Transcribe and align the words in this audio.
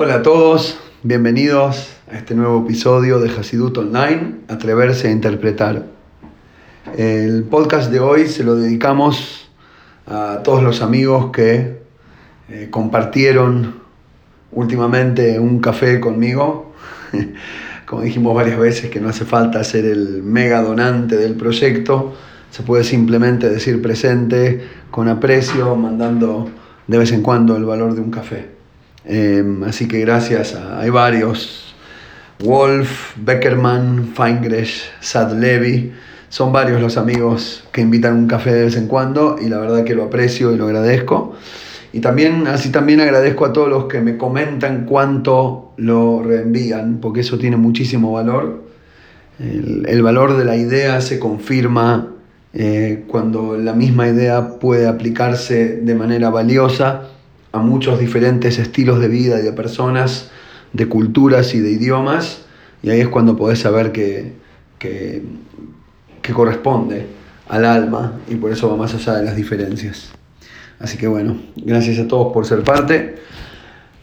Hola 0.00 0.14
a 0.14 0.22
todos, 0.22 0.78
bienvenidos 1.02 1.88
a 2.08 2.18
este 2.18 2.36
nuevo 2.36 2.62
episodio 2.64 3.18
de 3.18 3.30
Hasidut 3.30 3.76
Online, 3.78 4.36
Atreverse 4.46 5.08
a 5.08 5.10
Interpretar. 5.10 5.86
El 6.96 7.42
podcast 7.42 7.90
de 7.90 7.98
hoy 7.98 8.28
se 8.28 8.44
lo 8.44 8.54
dedicamos 8.54 9.50
a 10.06 10.42
todos 10.44 10.62
los 10.62 10.82
amigos 10.82 11.32
que 11.32 11.80
eh, 12.48 12.68
compartieron 12.70 13.80
últimamente 14.52 15.40
un 15.40 15.58
café 15.58 15.98
conmigo. 15.98 16.74
Como 17.84 18.02
dijimos 18.02 18.36
varias 18.36 18.60
veces 18.60 18.90
que 18.90 19.00
no 19.00 19.08
hace 19.08 19.24
falta 19.24 19.64
ser 19.64 19.84
el 19.84 20.22
mega 20.22 20.62
donante 20.62 21.16
del 21.16 21.34
proyecto, 21.34 22.14
se 22.52 22.62
puede 22.62 22.84
simplemente 22.84 23.50
decir 23.50 23.82
presente 23.82 24.64
con 24.92 25.08
aprecio, 25.08 25.74
mandando 25.74 26.48
de 26.86 26.98
vez 26.98 27.10
en 27.10 27.20
cuando 27.20 27.56
el 27.56 27.64
valor 27.64 27.96
de 27.96 28.00
un 28.00 28.12
café. 28.12 28.57
Em, 29.08 29.64
así 29.64 29.88
que 29.88 30.00
gracias, 30.00 30.54
a, 30.54 30.80
hay 30.80 30.90
varios, 30.90 31.74
Wolf, 32.44 33.16
Beckerman, 33.16 34.12
Feingresh, 34.14 34.90
Sad 35.00 35.32
Levy, 35.32 35.92
son 36.28 36.52
varios 36.52 36.80
los 36.80 36.98
amigos 36.98 37.64
que 37.72 37.80
invitan 37.80 38.14
un 38.14 38.26
café 38.26 38.52
de 38.52 38.64
vez 38.64 38.76
en 38.76 38.86
cuando 38.86 39.36
y 39.40 39.48
la 39.48 39.58
verdad 39.58 39.82
que 39.82 39.94
lo 39.94 40.04
aprecio 40.04 40.52
y 40.52 40.58
lo 40.58 40.66
agradezco. 40.66 41.34
Y 41.90 42.00
también, 42.00 42.46
así 42.46 42.70
también 42.70 43.00
agradezco 43.00 43.46
a 43.46 43.52
todos 43.54 43.70
los 43.70 43.86
que 43.86 44.02
me 44.02 44.18
comentan 44.18 44.84
cuánto 44.84 45.72
lo 45.78 46.22
reenvían, 46.22 46.98
porque 47.00 47.20
eso 47.20 47.38
tiene 47.38 47.56
muchísimo 47.56 48.12
valor. 48.12 48.62
El, 49.40 49.86
el 49.88 50.02
valor 50.02 50.36
de 50.36 50.44
la 50.44 50.56
idea 50.56 51.00
se 51.00 51.18
confirma 51.18 52.08
eh, 52.52 53.04
cuando 53.08 53.56
la 53.56 53.72
misma 53.72 54.08
idea 54.08 54.58
puede 54.58 54.86
aplicarse 54.86 55.76
de 55.76 55.94
manera 55.94 56.28
valiosa 56.28 57.08
muchos 57.58 57.98
diferentes 57.98 58.58
estilos 58.58 59.00
de 59.00 59.08
vida 59.08 59.38
y 59.40 59.42
de 59.42 59.52
personas, 59.52 60.30
de 60.72 60.86
culturas 60.86 61.54
y 61.54 61.60
de 61.60 61.70
idiomas, 61.70 62.42
y 62.82 62.90
ahí 62.90 63.00
es 63.00 63.08
cuando 63.08 63.36
podés 63.36 63.60
saber 63.60 63.92
que, 63.92 64.34
que 64.78 65.22
corresponde 66.32 67.06
al 67.48 67.64
alma 67.64 68.20
y 68.28 68.34
por 68.34 68.52
eso 68.52 68.68
va 68.68 68.76
más 68.76 68.94
allá 68.94 69.14
de 69.14 69.24
las 69.24 69.36
diferencias. 69.36 70.10
Así 70.78 70.96
que 70.96 71.08
bueno, 71.08 71.36
gracias 71.56 71.98
a 71.98 72.06
todos 72.06 72.32
por 72.32 72.46
ser 72.46 72.62
parte. 72.62 73.16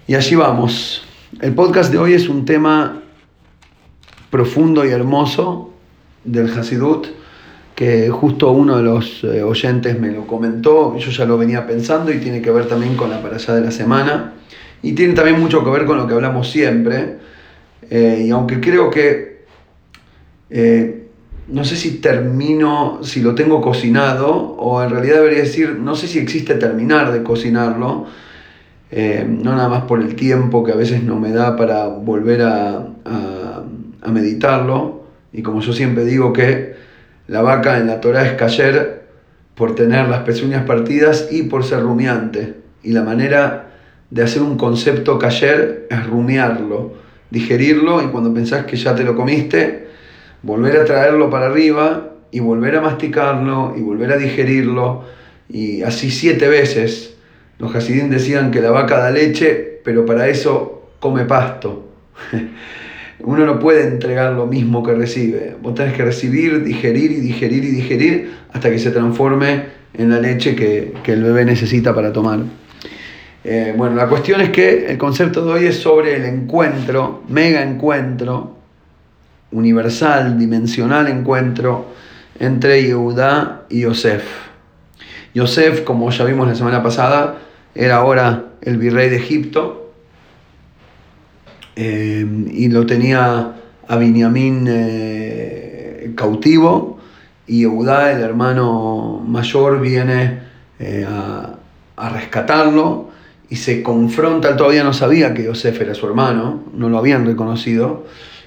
Y 0.08 0.16
allí 0.16 0.36
vamos. 0.36 1.04
El 1.42 1.54
podcast 1.54 1.92
de 1.92 1.98
hoy 1.98 2.14
es 2.14 2.28
un 2.28 2.46
tema 2.46 3.02
profundo 4.30 4.86
y 4.86 4.90
hermoso 4.90 5.74
del 6.24 6.50
Hasidut, 6.50 7.08
que 7.76 8.10
justo 8.10 8.52
uno 8.52 8.78
de 8.78 8.84
los 8.84 9.24
eh, 9.26 9.44
oyentes 9.44 10.00
me 10.00 10.10
lo 10.10 10.26
comentó, 10.26 10.98
yo 10.98 11.12
ya 11.12 11.26
lo 11.26 11.38
venía 11.38 11.68
pensando 11.68 12.12
y 12.12 12.20
tiene 12.20 12.42
que 12.42 12.50
ver 12.50 12.68
también 12.68 12.96
con 12.96 13.10
la 13.10 13.22
para 13.22 13.36
allá 13.36 13.54
de 13.54 13.62
la 13.62 13.72
semana. 13.72 14.34
Y 14.82 14.94
tiene 14.94 15.14
también 15.14 15.40
mucho 15.40 15.64
que 15.64 15.70
ver 15.70 15.86
con 15.86 15.98
lo 15.98 16.08
que 16.08 16.14
hablamos 16.14 16.50
siempre. 16.50 17.18
Eh, 17.90 18.24
y 18.28 18.32
aunque 18.32 18.62
creo 18.62 18.90
que 18.90 19.44
eh, 20.50 21.08
no 21.50 21.66
sé 21.66 21.76
si 21.76 22.00
termino, 22.00 23.00
si 23.04 23.22
lo 23.22 23.36
tengo 23.36 23.62
cocinado, 23.62 24.32
o 24.34 24.82
en 24.82 24.90
realidad 24.90 25.18
debería 25.18 25.40
decir, 25.40 25.78
no 25.78 25.96
sé 25.96 26.08
si 26.08 26.18
existe 26.18 26.56
terminar 26.56 27.12
de 27.12 27.24
cocinarlo, 27.24 28.08
no 28.92 29.56
nada 29.56 29.68
más 29.68 29.84
por 29.84 30.00
el 30.00 30.16
tiempo 30.16 30.64
que 30.64 30.72
a 30.72 30.76
veces 30.76 31.04
no 31.04 31.20
me 31.20 31.32
da 31.32 31.58
para 31.58 31.88
volver 31.88 32.44
a, 32.44 32.88
a, 33.04 34.12
meditarlo, 34.12 35.04
y 35.34 35.42
como 35.42 35.60
yo 35.60 35.74
siempre 35.74 36.06
digo 36.06 36.32
que 36.32 36.76
la 37.28 37.42
vaca 37.42 37.78
en 37.78 37.88
la 37.88 38.02
Torah 38.02 38.26
es 38.26 38.34
cayer 38.34 39.06
por 39.56 39.76
tener 39.76 40.08
las 40.10 40.20
pezuñas 40.20 40.66
partidas 40.66 41.30
y 41.32 41.44
por 41.44 41.64
ser 41.64 41.82
rumiante, 41.82 42.56
y 42.84 42.92
la 42.92 43.04
manera 43.04 43.70
de 44.10 44.24
hacer 44.24 44.42
un 44.42 44.58
concepto 44.58 45.18
cayer 45.18 45.88
es 45.90 46.06
rumiarlo, 46.06 46.94
digerirlo, 47.32 48.04
y 48.04 48.08
cuando 48.08 48.34
pensás 48.34 48.66
que 48.66 48.76
ya 48.76 48.96
te 48.96 49.04
lo 49.04 49.16
comiste, 49.16 49.88
volver 50.44 50.78
a 50.78 50.86
traerlo 50.86 51.30
para 51.30 51.48
arriba 51.48 52.12
y 52.32 52.40
volver 52.40 52.76
a 52.76 52.82
masticarlo 52.82 53.74
y 53.76 53.82
volver 53.82 54.12
a 54.12 54.18
digerirlo 54.18 55.04
y 55.50 55.82
así 55.84 56.12
siete 56.12 56.48
veces. 56.48 57.16
Los 57.58 57.74
Hasidim 57.74 58.10
decían 58.10 58.52
que 58.52 58.62
la 58.62 58.72
vaca 58.72 58.98
da 58.98 59.12
leche, 59.12 59.80
pero 59.84 60.06
para 60.06 60.28
eso 60.28 60.90
come 61.00 61.26
pasto. 61.26 61.90
Uno 63.20 63.46
no 63.46 63.60
puede 63.60 63.88
entregar 63.88 64.34
lo 64.34 64.46
mismo 64.46 64.84
que 64.84 64.94
recibe. 64.94 65.56
Vos 65.62 65.74
tenés 65.76 65.94
que 65.94 66.04
recibir, 66.04 66.64
digerir 66.64 67.12
y 67.12 67.20
digerir 67.22 67.64
y 67.64 67.72
digerir 67.72 68.34
hasta 68.52 68.70
que 68.70 68.78
se 68.78 68.92
transforme 68.92 69.64
en 69.94 70.10
la 70.10 70.20
leche 70.20 70.56
que, 70.56 70.94
el 71.06 71.24
bebé 71.24 71.46
necesita 71.46 71.96
para 71.96 72.12
tomar. 72.12 72.40
Eh, 73.44 73.74
bueno, 73.78 73.96
la 73.96 74.08
cuestión 74.08 74.42
es 74.42 74.50
que 74.50 74.88
el 74.88 74.98
concepto 74.98 75.46
de 75.46 75.54
hoy 75.54 75.66
es 75.66 75.78
sobre 75.78 76.16
el 76.16 76.26
encuentro, 76.26 77.24
mega 77.30 77.62
encuentro, 77.62 78.58
universal, 79.52 80.38
dimensional 80.38 81.08
encuentro 81.08 81.94
entre 82.40 82.84
Yehudá 82.84 83.66
y 83.70 83.82
Yosef. 83.82 84.24
Yosef, 85.34 85.82
como 85.82 86.10
ya 86.12 86.26
vimos 86.26 86.48
la 86.48 86.56
semana 86.56 86.84
pasada, 86.84 87.38
era 87.76 87.98
ahora 87.98 88.46
el 88.62 88.78
virrey 88.78 89.10
de 89.10 89.18
Egipto 89.18 89.85
eh, 91.76 92.26
y 92.52 92.70
lo 92.70 92.86
tenía 92.86 93.54
a 93.88 93.98
Binyamin 93.98 94.66
eh, 94.68 96.12
cautivo 96.16 97.00
y 97.48 97.60
Yehudá, 97.60 98.12
el 98.12 98.22
hermano 98.22 99.24
mayor, 99.26 99.80
viene 99.82 100.40
eh, 100.80 101.06
a, 101.08 101.56
a 101.96 102.10
rescatarlo 102.10 103.10
y 103.50 103.58
se 103.58 103.84
confronta, 103.84 104.50
él 104.50 104.56
todavía 104.56 104.84
no 104.84 104.94
sabía 104.94 105.34
que 105.34 105.44
Yosef 105.44 105.80
era 105.82 105.94
su 105.94 106.08
hermano, 106.08 106.64
no 106.74 106.90
lo 106.90 106.98
habían 106.98 107.26
reconocido, 107.26 108.06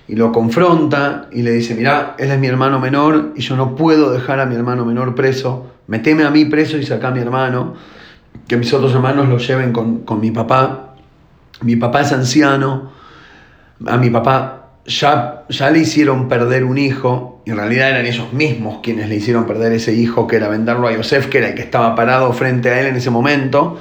y 0.08 0.16
lo 0.16 0.32
confronta 0.32 1.28
y 1.30 1.42
le 1.42 1.52
dice, 1.52 1.74
mira, 1.74 2.16
él 2.18 2.30
es 2.30 2.38
mi 2.38 2.46
hermano 2.46 2.80
menor 2.80 3.34
y 3.36 3.42
yo 3.42 3.56
no 3.56 3.76
puedo 3.76 4.10
dejar 4.10 4.40
a 4.40 4.46
mi 4.46 4.54
hermano 4.54 4.84
menor 4.84 5.14
preso, 5.14 5.66
meteme 5.86 6.24
a 6.24 6.30
mí 6.30 6.46
preso 6.46 6.78
y 6.78 6.84
saca 6.84 7.08
a 7.08 7.10
mi 7.10 7.20
hermano, 7.20 7.74
que 8.48 8.56
mis 8.56 8.72
otros 8.72 8.94
hermanos 8.94 9.28
lo 9.28 9.38
lleven 9.38 9.72
con, 9.72 9.98
con 10.00 10.20
mi 10.20 10.30
papá. 10.30 10.94
Mi 11.60 11.76
papá 11.76 12.00
es 12.00 12.12
anciano, 12.12 12.90
a 13.86 13.96
mi 13.96 14.10
papá 14.10 14.58
ya, 14.88 15.44
ya 15.48 15.70
le 15.70 15.80
hicieron 15.80 16.28
perder 16.28 16.64
un 16.64 16.78
hijo, 16.78 17.42
y 17.44 17.50
en 17.50 17.56
realidad 17.56 17.90
eran 17.90 18.06
ellos 18.06 18.32
mismos 18.32 18.80
quienes 18.82 19.08
le 19.08 19.16
hicieron 19.16 19.46
perder 19.46 19.72
ese 19.72 19.94
hijo, 19.94 20.26
que 20.26 20.36
era 20.36 20.48
venderlo 20.48 20.88
a 20.88 20.92
Yosef, 20.92 21.28
que 21.28 21.38
era 21.38 21.48
el 21.48 21.54
que 21.54 21.62
estaba 21.62 21.94
parado 21.94 22.32
frente 22.32 22.70
a 22.70 22.80
él 22.80 22.86
en 22.86 22.96
ese 22.96 23.10
momento. 23.10 23.78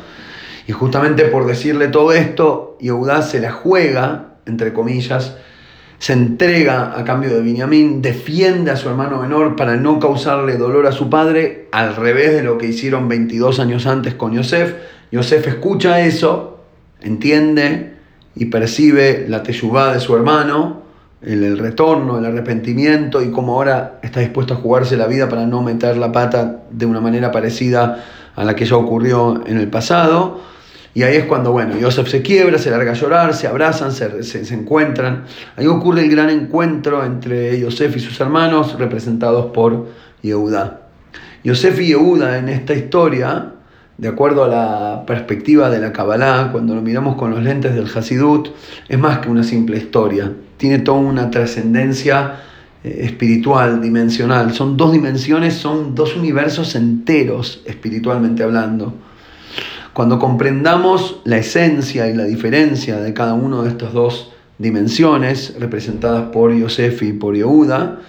Y 0.68 0.74
justamente 0.74 1.26
por 1.26 1.48
decirle 1.48 1.88
todo 1.88 2.12
esto, 2.12 2.78
Yehudá 2.82 3.22
se 3.22 3.40
la 3.40 3.52
juega, 3.52 4.36
entre 4.46 4.74
comillas, 4.74 5.38
se 5.98 6.14
entrega 6.14 6.94
a 6.98 7.04
cambio 7.06 7.34
de 7.34 7.42
Benjamín, 7.42 8.02
defiende 8.02 8.70
a 8.70 8.76
su 8.76 8.90
hermano 8.90 9.22
menor 9.22 9.56
para 9.56 9.78
no 9.78 10.00
causarle 10.00 10.58
dolor 10.58 10.86
a 10.86 10.92
su 10.92 11.10
padre, 11.10 11.70
al 11.72 11.96
revés 11.96 12.34
de 12.34 12.44
lo 12.44 12.58
que 12.58 12.68
hicieron 12.68 13.08
22 13.08 13.60
años 13.60 13.88
antes 13.88 14.14
con 14.14 14.34
Yosef. 14.34 14.76
Yosef 15.12 15.48
escucha 15.48 16.02
eso, 16.02 16.60
entiende 17.02 17.97
y 18.38 18.46
percibe 18.46 19.26
la 19.28 19.44
teyubá 19.44 19.94
de 19.94 20.00
su 20.00 20.16
hermano, 20.16 20.82
el, 21.22 21.44
el, 21.44 21.58
retorno, 21.58 22.20
el 22.20 22.26
arrepentimiento 22.26 23.22
y 23.22 23.32
cómo 23.32 23.56
ahora 23.56 24.00
está 24.04 24.20
dispuesto 24.20 24.54
a 24.54 24.58
jugarse 24.58 24.96
la 24.98 25.08
vida 25.08 25.28
para 25.28 25.46
no 25.46 25.62
meter 25.64 25.98
la 25.98 26.12
pata 26.12 26.64
de 26.70 26.86
una 26.86 27.02
manera 27.02 27.32
parecida 27.32 28.04
a 28.36 28.44
la 28.44 28.56
que 28.56 28.66
ya 28.66 28.76
ocurrió 28.78 29.44
en 29.46 29.58
el 29.58 29.68
pasado. 29.68 30.42
Y 30.94 31.04
ahí 31.04 31.16
es 31.16 31.26
cuando, 31.26 31.52
bueno, 31.52 31.76
Joseph 31.80 32.08
se 32.08 32.22
quiebra, 32.22 32.58
se 32.58 32.72
larga 32.72 32.92
a 32.92 32.96
llorar, 32.96 33.34
se 33.34 33.48
abrazan, 33.48 33.92
se, 33.92 34.24
se, 34.24 34.54
encuentran. 34.54 35.26
Ahí 35.56 35.68
ocurre 35.68 36.02
el 36.02 36.10
gran 36.10 36.30
encuentro 36.30 37.04
entre 37.04 37.60
Yosef 37.60 37.96
y 37.98 38.00
sus 38.00 38.20
hermanos, 38.20 38.80
representados 38.80 39.52
por 39.52 39.90
Yehuda. 40.24 40.82
Yosef 41.44 41.80
y 41.82 41.88
Yehuda 41.90 42.40
en 42.40 42.50
esta 42.50 42.74
historia, 42.74 43.54
de 43.98 44.08
acuerdo 44.08 44.44
a 44.44 44.48
la 44.48 45.04
perspectiva 45.08 45.70
de 45.70 45.80
la 45.80 45.92
Kabbalah, 45.92 46.50
cuando 46.52 46.76
lo 46.76 46.82
miramos 46.82 47.16
con 47.16 47.32
los 47.32 47.42
lentes 47.42 47.74
del 47.74 47.88
Hasidut, 47.88 48.50
es 48.88 49.00
más 49.00 49.20
que 49.20 49.30
una 49.30 49.44
simple 49.44 49.78
historia. 49.78 50.32
Tiene 50.58 50.80
toda 50.80 51.00
una 51.00 51.32
trascendencia 51.32 52.36
eh, 52.84 53.00
espiritual, 53.02 53.82
dimensional. 53.82 54.54
Son 54.54 54.78
dos 54.78 54.92
dimensiones, 54.92 55.56
son 55.56 55.96
dos 55.96 56.16
universos 56.16 56.76
enteros, 56.76 57.64
espiritualmente 57.66 58.44
hablando. 58.44 58.94
Cuando 59.94 60.20
comprendamos 60.20 61.22
la 61.26 61.38
esencia 61.38 62.08
y 62.08 62.14
la 62.14 62.26
diferencia 62.26 62.98
de 62.98 63.14
cada 63.16 63.34
una 63.34 63.64
de 63.64 63.70
estas 63.70 63.94
dos 63.94 64.32
dimensiones, 64.60 65.56
representadas 65.60 66.30
por 66.30 66.54
Yosef 66.54 67.02
y 67.02 67.14
por 67.14 67.36
Yehuda, 67.36 68.00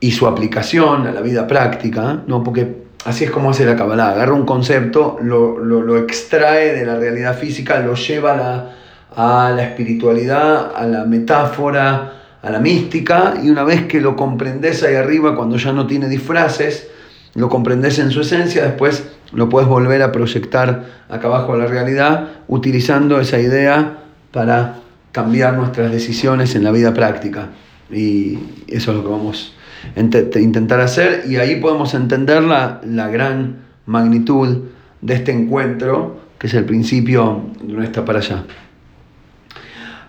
y 0.00 0.10
su 0.10 0.26
aplicación 0.26 1.06
a 1.06 1.12
la 1.12 1.22
vida 1.22 1.46
práctica, 1.46 2.24
¿no? 2.26 2.44
porque 2.44 2.83
así 3.04 3.24
es 3.24 3.30
como 3.30 3.50
hace 3.50 3.64
la 3.64 3.76
Kabbalah, 3.76 4.10
agarra 4.10 4.32
un 4.32 4.46
concepto, 4.46 5.18
lo, 5.20 5.96
extrae 5.98 6.72
de 6.72 6.86
la 6.86 6.96
realidad 6.96 7.36
física, 7.36 7.80
lo 7.80 7.94
lleva 7.94 8.32
a 8.32 8.36
la, 8.36 9.46
a 9.46 9.50
la 9.50 9.62
espiritualidad, 9.62 10.72
a 10.74 10.86
la 10.86 11.04
metáfora, 11.04 12.12
a 12.42 12.50
la 12.50 12.58
mística, 12.58 13.34
y 13.42 13.50
una 13.50 13.64
vez 13.64 13.86
que 13.86 14.00
lo 14.00 14.16
comprendes 14.16 14.82
ahí 14.82 14.94
arriba, 14.94 15.36
cuando 15.36 15.56
ya 15.56 15.72
no 15.72 15.86
tiene 15.86 16.08
disfraces, 16.08 16.88
lo 17.34 17.48
comprendes 17.48 17.98
en 17.98 18.10
su 18.10 18.20
esencia, 18.20 18.64
después 18.64 19.04
lo 19.32 19.48
puedes 19.48 19.68
volver 19.68 20.02
a 20.02 20.12
proyectar 20.12 20.84
acá 21.08 21.26
abajo 21.26 21.54
a 21.54 21.56
la 21.56 21.66
realidad 21.66 22.28
utilizando 22.48 23.20
esa 23.20 23.40
idea 23.40 23.98
para 24.30 24.76
cambiar 25.12 25.54
nuestras 25.54 25.90
decisiones 25.90 26.54
en 26.54 26.64
la 26.64 26.70
vida 26.70 26.94
práctica. 26.94 27.48
Y 27.90 28.38
eso 28.68 28.90
es 28.90 28.96
lo 28.96 29.02
que 29.02 29.10
vamos 29.10 29.54
intentar 29.96 30.80
hacer 30.80 31.24
y 31.28 31.36
ahí 31.36 31.56
podemos 31.56 31.94
entender 31.94 32.42
la, 32.42 32.80
la 32.84 33.08
gran 33.08 33.64
magnitud 33.86 34.64
de 35.00 35.14
este 35.14 35.32
encuentro, 35.32 36.20
que 36.38 36.46
es 36.46 36.54
el 36.54 36.64
principio 36.64 37.44
de 37.62 37.72
nuestra 37.72 38.04
para 38.04 38.18
allá. 38.20 38.44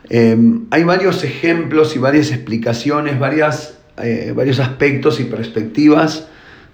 Em, 0.10 0.66
hay 0.70 0.84
varios 0.84 1.24
ejemplos 1.24 1.96
y 1.96 2.00
varias 2.00 2.32
explicaciones, 2.32 3.20
varias, 3.20 3.80
eh, 4.02 4.34
varios 4.36 4.60
aspectos 4.60 5.20
y 5.20 5.26
perspectivas 5.26 6.28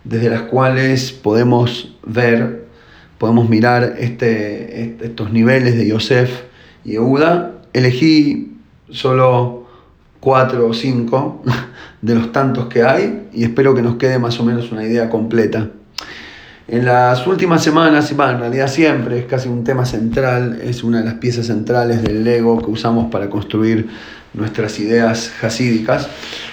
desde 0.04 0.30
las 0.30 0.44
cuales 0.44 1.12
podemos 1.12 1.96
ver, 2.06 2.66
podemos 3.18 3.50
mirar 3.50 3.96
este, 4.00 4.98
estos 5.02 5.32
niveles 5.32 5.78
de 5.78 5.88
Yosef 5.88 6.42
y 6.84 6.96
Euda. 6.96 7.54
Elegí 7.74 8.58
solo 8.90 9.61
cuatro 10.22 10.68
o 10.68 10.74
cinco 10.74 11.44
de 12.02 12.16
los 12.16 12.32
tantos 12.32 12.68
que 12.68 12.84
hay 12.84 13.28
y 13.34 13.44
espero 13.44 13.76
que 13.76 13.82
nos 13.82 13.96
quede 13.96 14.18
más 14.20 14.40
o 14.40 14.46
menos 14.46 14.72
una 14.72 14.86
idea 14.86 15.10
completa. 15.10 15.68
En 16.68 16.86
las 16.86 17.28
últimas 17.28 17.62
semanas, 17.62 18.10
y 18.12 18.14
en 18.14 18.40
realidad 18.40 18.68
siempre, 18.68 19.20
es 19.20 19.26
casi 19.26 19.50
un 19.50 19.66
tema 19.66 19.84
central, 19.84 20.62
es 20.64 20.86
una 20.86 21.00
de 21.00 21.06
las 21.06 21.16
piezas 21.16 21.48
centrales 21.48 22.02
del 22.02 22.24
Lego 22.24 22.62
que 22.62 22.72
usamos 22.72 23.12
para 23.12 23.30
construir 23.30 23.90
nuestras 24.34 24.80
ideas 24.80 25.34
hasídicas. 25.44 26.08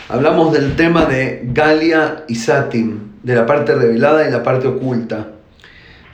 Hablamos 0.08 0.52
del 0.52 0.74
tema 0.74 1.04
de 1.04 1.48
Galia 1.52 2.24
y 2.26 2.34
Satim, 2.34 2.98
de 3.22 3.34
la 3.36 3.46
parte 3.46 3.76
revelada 3.76 4.26
y 4.26 4.32
la 4.32 4.42
parte 4.42 4.66
oculta, 4.66 5.28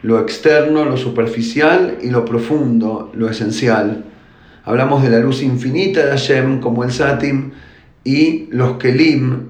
lo 0.02 0.20
externo, 0.20 0.84
lo 0.84 0.98
superficial 0.98 1.96
y 2.02 2.10
lo 2.10 2.26
profundo, 2.26 3.10
lo 3.14 3.30
esencial. 3.30 4.04
Hablamos 4.64 5.02
de 5.02 5.11
la 5.11 5.19
luz 5.19 5.43
infinita 5.43 6.05
de 6.05 6.11
Hashem 6.11 6.61
como 6.61 6.84
el 6.84 6.93
Satim 6.93 7.52
y 8.02 8.46
los 8.50 8.78
Kelim, 8.78 9.49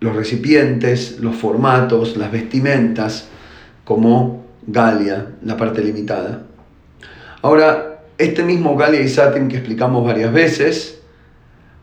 los 0.00 0.16
recipientes, 0.16 1.18
los 1.20 1.36
formatos, 1.36 2.16
las 2.16 2.32
vestimentas, 2.32 3.28
como 3.84 4.46
Galia, 4.66 5.26
la 5.44 5.56
parte 5.56 5.82
limitada. 5.82 6.44
Ahora, 7.42 8.00
este 8.18 8.42
mismo 8.42 8.76
Galia 8.76 9.00
y 9.00 9.08
Satim 9.08 9.48
que 9.48 9.56
explicamos 9.56 10.04
varias 10.04 10.32
veces, 10.32 11.00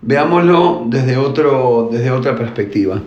veámoslo 0.01 0.85
desde, 0.87 1.17
otro, 1.17 1.89
desde 1.91 2.11
otra 2.11 2.35
perspectiva. 2.35 3.01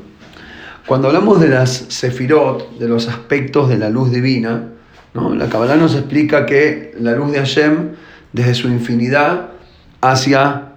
Cuando 0.87 1.09
hablamos 1.09 1.41
de 1.41 1.49
las 1.49 1.71
sefirot, 1.71 2.79
de 2.79 2.89
los 2.89 3.09
aspectos 3.09 3.69
de 3.69 3.79
la 3.79 3.89
luz 3.89 4.11
divina, 4.11 4.69
la 5.15 5.49
Kabbalah 5.49 5.77
nos 5.77 5.95
explica 5.95 6.47
que 6.47 6.95
la 6.99 7.13
luz 7.13 7.33
de 7.33 7.39
Hashem, 7.39 7.91
desde 8.33 8.55
su 8.55 8.69
infinidad 8.69 9.51
hacia 10.01 10.73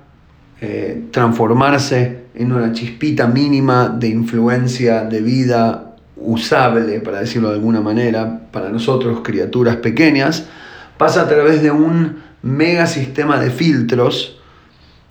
eh, 0.62 1.06
transformarse 1.12 2.26
en 2.36 2.52
una 2.52 2.74
chispita 2.74 3.28
mínima 3.28 3.90
de 3.90 4.10
influencia, 4.10 5.04
de 5.04 5.22
vida, 5.22 5.96
usable, 6.18 7.00
para 7.02 7.20
decirlo 7.20 7.50
de 7.50 7.56
alguna 7.56 7.82
manera, 7.82 8.48
para 8.52 8.70
nosotros, 8.70 9.20
criaturas 9.24 9.78
pequeñas, 9.78 10.46
pasa 10.98 11.22
a 11.22 11.28
través 11.28 11.62
de 11.62 11.72
un 11.72 12.18
mega 12.42 12.88
sistema 12.88 13.40
de 13.40 13.50
filtros 13.52 14.40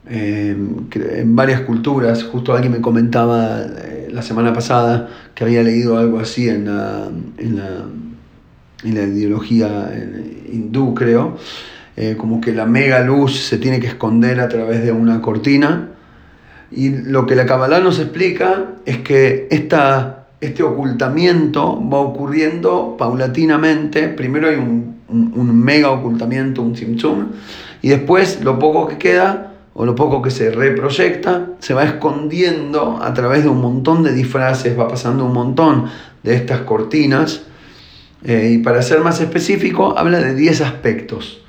eh, 0.09 0.57
en 0.95 1.37
varias 1.37 1.63
culturas. 1.63 2.25
Justo 2.25 2.53
alguien 2.53 2.73
me 2.73 2.81
comentaba 2.81 3.63
eh, 3.63 4.09
la 4.11 4.23
semana 4.23 4.53
pasada 4.53 5.09
que 5.35 5.45
había 5.45 5.63
leído 5.63 5.99
algo 5.99 6.21
así 6.21 6.49
en 6.49 6.67
la, 6.67 7.09
en 7.39 7.57
la, 7.57 9.03
ideología 9.03 9.91
eh, 9.93 10.51
hindú, 10.53 10.95
creo, 10.95 11.39
como 12.19 12.41
que 12.41 12.53
la 12.53 12.67
mega 12.67 13.01
luz 13.01 13.39
se 13.39 13.59
tiene 13.59 13.79
que 13.79 13.87
esconder 13.87 14.41
a 14.41 14.49
través 14.49 14.83
de 14.83 14.91
una 14.93 15.23
cortina. 15.23 15.91
Y 16.71 16.91
lo 16.91 17.25
que 17.25 17.37
la 17.37 17.47
Kabbalah 17.47 17.79
nos 17.79 18.01
explica 18.01 18.73
es 18.85 18.99
que 18.99 19.47
esta 19.51 20.25
este 20.45 20.63
ocultamiento 20.63 21.81
va 21.89 21.99
ocurriendo 21.99 22.97
paulatinamente. 22.99 24.09
Primero 24.09 24.49
hay 24.49 24.57
un, 24.57 24.95
mega 25.65 25.91
ocultamiento, 25.91 26.63
un 26.63 26.75
tzimtzum, 26.75 27.29
y 27.83 27.89
después 27.89 28.43
lo 28.43 28.59
poco 28.59 28.87
que 28.87 28.99
queda 28.99 29.55
o 29.75 29.85
lo 29.85 29.95
poco 29.95 30.23
que 30.23 30.31
se 30.31 30.51
reproyecta 30.51 31.51
se 31.59 31.75
va 31.75 31.85
escondiendo 31.85 32.99
a 33.03 33.13
través 33.13 33.43
de 33.43 33.49
un 33.49 33.61
montón 33.61 34.03
de 34.03 34.13
disfraces, 34.13 34.79
va 34.79 34.89
pasando 34.89 35.25
un 35.25 35.33
montón 35.33 35.87
de 36.23 36.35
estas 36.35 36.61
cortinas. 36.61 37.43
Eh, 38.25 38.53
y 38.55 38.59
para 38.59 38.83
ser 38.83 39.01
más 39.01 39.21
específico, 39.21 39.99
habla 39.99 40.21
de 40.21 40.35
10 40.35 40.61
aspectos. 40.63 41.44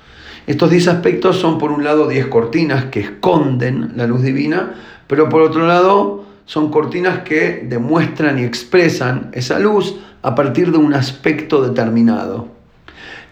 Estos 0.48 0.70
10 0.70 0.88
aspectos 0.90 1.38
son 1.38 1.58
por 1.58 1.72
un 1.72 1.84
lado 1.84 2.08
10 2.08 2.28
cortinas 2.28 2.86
que 2.86 3.00
esconden 3.00 3.94
la 3.96 4.06
luz 4.06 4.22
divina, 4.22 4.76
pero 5.08 5.28
por 5.28 5.42
otro 5.42 5.66
lado 5.66 6.26
son 6.46 6.70
cortinas 6.70 7.20
que 7.20 7.66
demuestran 7.68 8.38
y 8.38 8.44
expresan 8.44 9.32
esa 9.34 9.58
luz 9.58 9.96
a 10.22 10.36
partir 10.36 10.72
de 10.72 10.78
un 10.78 10.94
aspecto 10.94 11.64
determinado. 11.64 12.48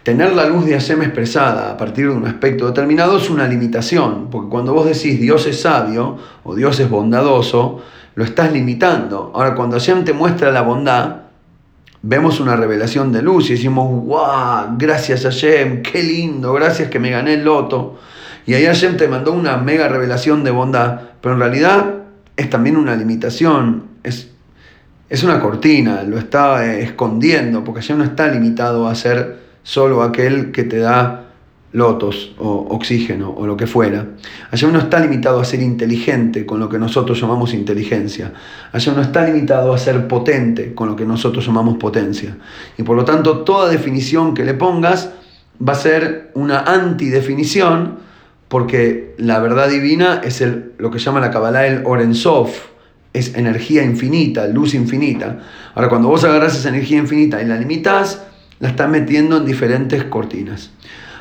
Tener 0.02 0.34
la 0.34 0.48
luz 0.48 0.66
de 0.66 0.74
Hashem 0.74 1.02
expresada 1.04 1.72
a 1.72 1.78
partir 1.78 2.10
de 2.10 2.16
un 2.16 2.26
aspecto 2.26 2.66
determinado 2.68 3.18
es 3.18 3.30
una 3.30 3.48
limitación, 3.48 4.30
porque 4.30 4.50
cuando 4.50 4.74
vos 4.74 4.86
decís 4.86 5.20
Dios 5.20 5.46
es 5.46 5.62
sabio 5.62 6.18
o 6.44 6.56
Dios 6.56 6.80
es 6.80 6.90
bondadoso, 6.90 7.82
lo 8.16 8.24
estás 8.24 8.52
limitando. 8.52 9.32
Ahora, 9.34 9.56
cuando 9.56 9.78
Hashem 9.78 10.04
te 10.04 10.14
muestra 10.14 10.52
la 10.52 10.62
bondad, 10.62 11.23
vemos 12.04 12.42
una 12.42 12.58
revelación 12.58 13.12
de 13.14 13.22
luz 13.22 13.50
y 13.50 13.54
decimos, 13.54 13.90
wow, 14.06 14.78
gracias 14.78 15.24
Hashem, 15.24 15.82
qué 15.82 16.04
lindo, 16.04 16.54
gracias 16.54 16.90
que 16.90 17.00
me 17.00 17.10
gané 17.10 17.36
el 17.36 17.46
loto. 17.46 17.98
Y 18.46 18.54
ahí 18.54 18.66
Hashem 18.66 18.98
te 18.98 19.08
mandó 19.08 19.32
una 19.32 19.58
mega 19.58 19.88
revelación 19.88 20.44
de 20.44 20.52
bondad, 20.52 21.00
pero 21.22 21.34
en 21.36 21.40
realidad 21.40 21.94
es 22.36 22.50
también 22.50 22.76
una 22.76 22.96
limitación, 22.96 23.86
es, 24.04 24.30
es 25.10 25.24
una 25.24 25.40
cortina, 25.40 26.04
lo 26.04 26.18
está 26.18 26.66
eh, 26.66 26.84
escondiendo, 26.84 27.64
porque 27.64 27.82
ya 27.82 27.96
no 27.96 28.04
está 28.04 28.28
limitado 28.28 28.90
a 28.90 28.96
ser 28.96 29.40
solo 29.64 30.04
aquel 30.04 30.52
que 30.52 30.64
te 30.64 30.80
da 30.80 31.23
lotos 31.74 32.34
o 32.38 32.68
oxígeno 32.70 33.34
o 33.36 33.46
lo 33.46 33.58
que 33.58 33.68
fuera. 33.68 34.08
Allá 34.52 34.68
no 34.70 34.80
está 34.80 35.00
limitado 35.00 35.40
a 35.40 35.46
ser 35.46 35.62
inteligente 35.62 36.46
con 36.46 36.60
lo 36.60 36.70
que 36.70 36.80
nosotros 36.80 37.20
llamamos 37.20 37.54
inteligencia. 37.54 38.32
Allá 38.72 38.94
no 38.94 39.02
está 39.02 39.26
limitado 39.26 39.74
a 39.74 39.78
ser 39.78 40.08
potente 40.08 40.74
con 40.74 40.88
lo 40.88 40.96
que 40.96 41.06
nosotros 41.06 41.46
llamamos 41.46 41.78
potencia. 41.78 42.38
Y 42.78 42.84
por 42.84 42.96
lo 42.96 43.04
tanto 43.04 43.40
toda 43.40 43.70
definición 43.70 44.34
que 44.34 44.46
le 44.46 44.54
pongas 44.54 45.12
va 45.68 45.74
a 45.74 45.76
ser 45.76 46.32
una 46.36 46.60
antidefinición 46.60 47.98
porque 48.48 49.16
la 49.18 49.40
verdad 49.40 49.68
divina 49.68 50.22
es 50.24 50.44
lo 50.78 50.92
que 50.92 51.00
llama 51.00 51.20
la 51.20 51.32
Kabbalah 51.32 51.66
el 51.66 51.82
Orensov, 51.86 52.50
es 53.12 53.36
energía 53.36 53.84
infinita, 53.84 54.48
luz 54.48 54.76
infinita. 54.76 55.40
Ahora, 55.74 55.90
cuando 55.90 56.08
vos 56.08 56.24
agarras 56.24 56.56
esa 56.56 56.70
energía 56.70 57.00
infinita 57.00 57.42
y 57.42 57.46
la 57.46 57.58
limitas, 57.58 58.22
la 58.60 58.70
estás 58.70 58.90
metiendo 58.90 59.38
en 59.38 59.46
diferentes 59.46 60.04
cortinas. 60.04 60.70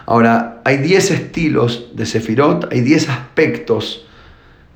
Ahora, 0.07 0.61
hay 0.65 0.79
10 0.79 1.11
estilos 1.11 1.91
de 1.95 2.07
Sefirot, 2.07 2.73
hay 2.73 2.81
10 2.81 3.09
aspectos 3.09 4.07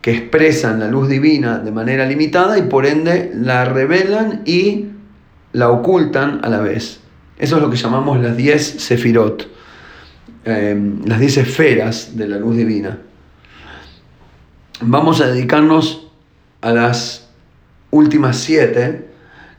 que 0.01 0.13
expresan 0.13 0.79
la 0.79 0.89
luz 0.89 1.09
divina 1.09 1.59
de 1.59 1.73
manera 1.73 2.07
limitada 2.07 2.59
y 2.59 2.63
por 2.63 2.87
ende 2.87 3.33
la 3.35 3.65
revelan 3.65 4.43
y 4.45 4.87
la 5.53 5.71
ocultan 5.71 6.41
a 6.45 6.49
la 6.49 6.61
vez. 6.61 7.01
Eso 7.39 7.57
es 7.57 7.63
lo 7.63 7.71
que 7.71 7.77
llamamos 7.77 8.21
las 8.21 8.37
10 8.37 8.83
Sefirot. 8.83 9.49
Em, 10.45 11.05
las 11.05 11.19
10 11.19 11.39
esferas 11.39 12.17
de 12.17 12.29
la 12.29 12.39
luz 12.39 12.57
divina. 12.57 12.99
Vamos 14.81 15.21
a 15.21 15.27
dedicarnos 15.27 16.07
a 16.61 16.71
las 16.71 17.27
últimas 17.91 18.37
siete, 18.37 19.09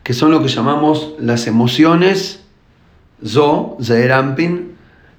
que 0.02 0.14
son 0.14 0.30
lo 0.30 0.42
que 0.42 0.48
llamamos 0.48 1.14
las 1.18 1.46
emociones, 1.46 2.40
Zo, 3.26 3.76
Zeerampin, 3.82 4.77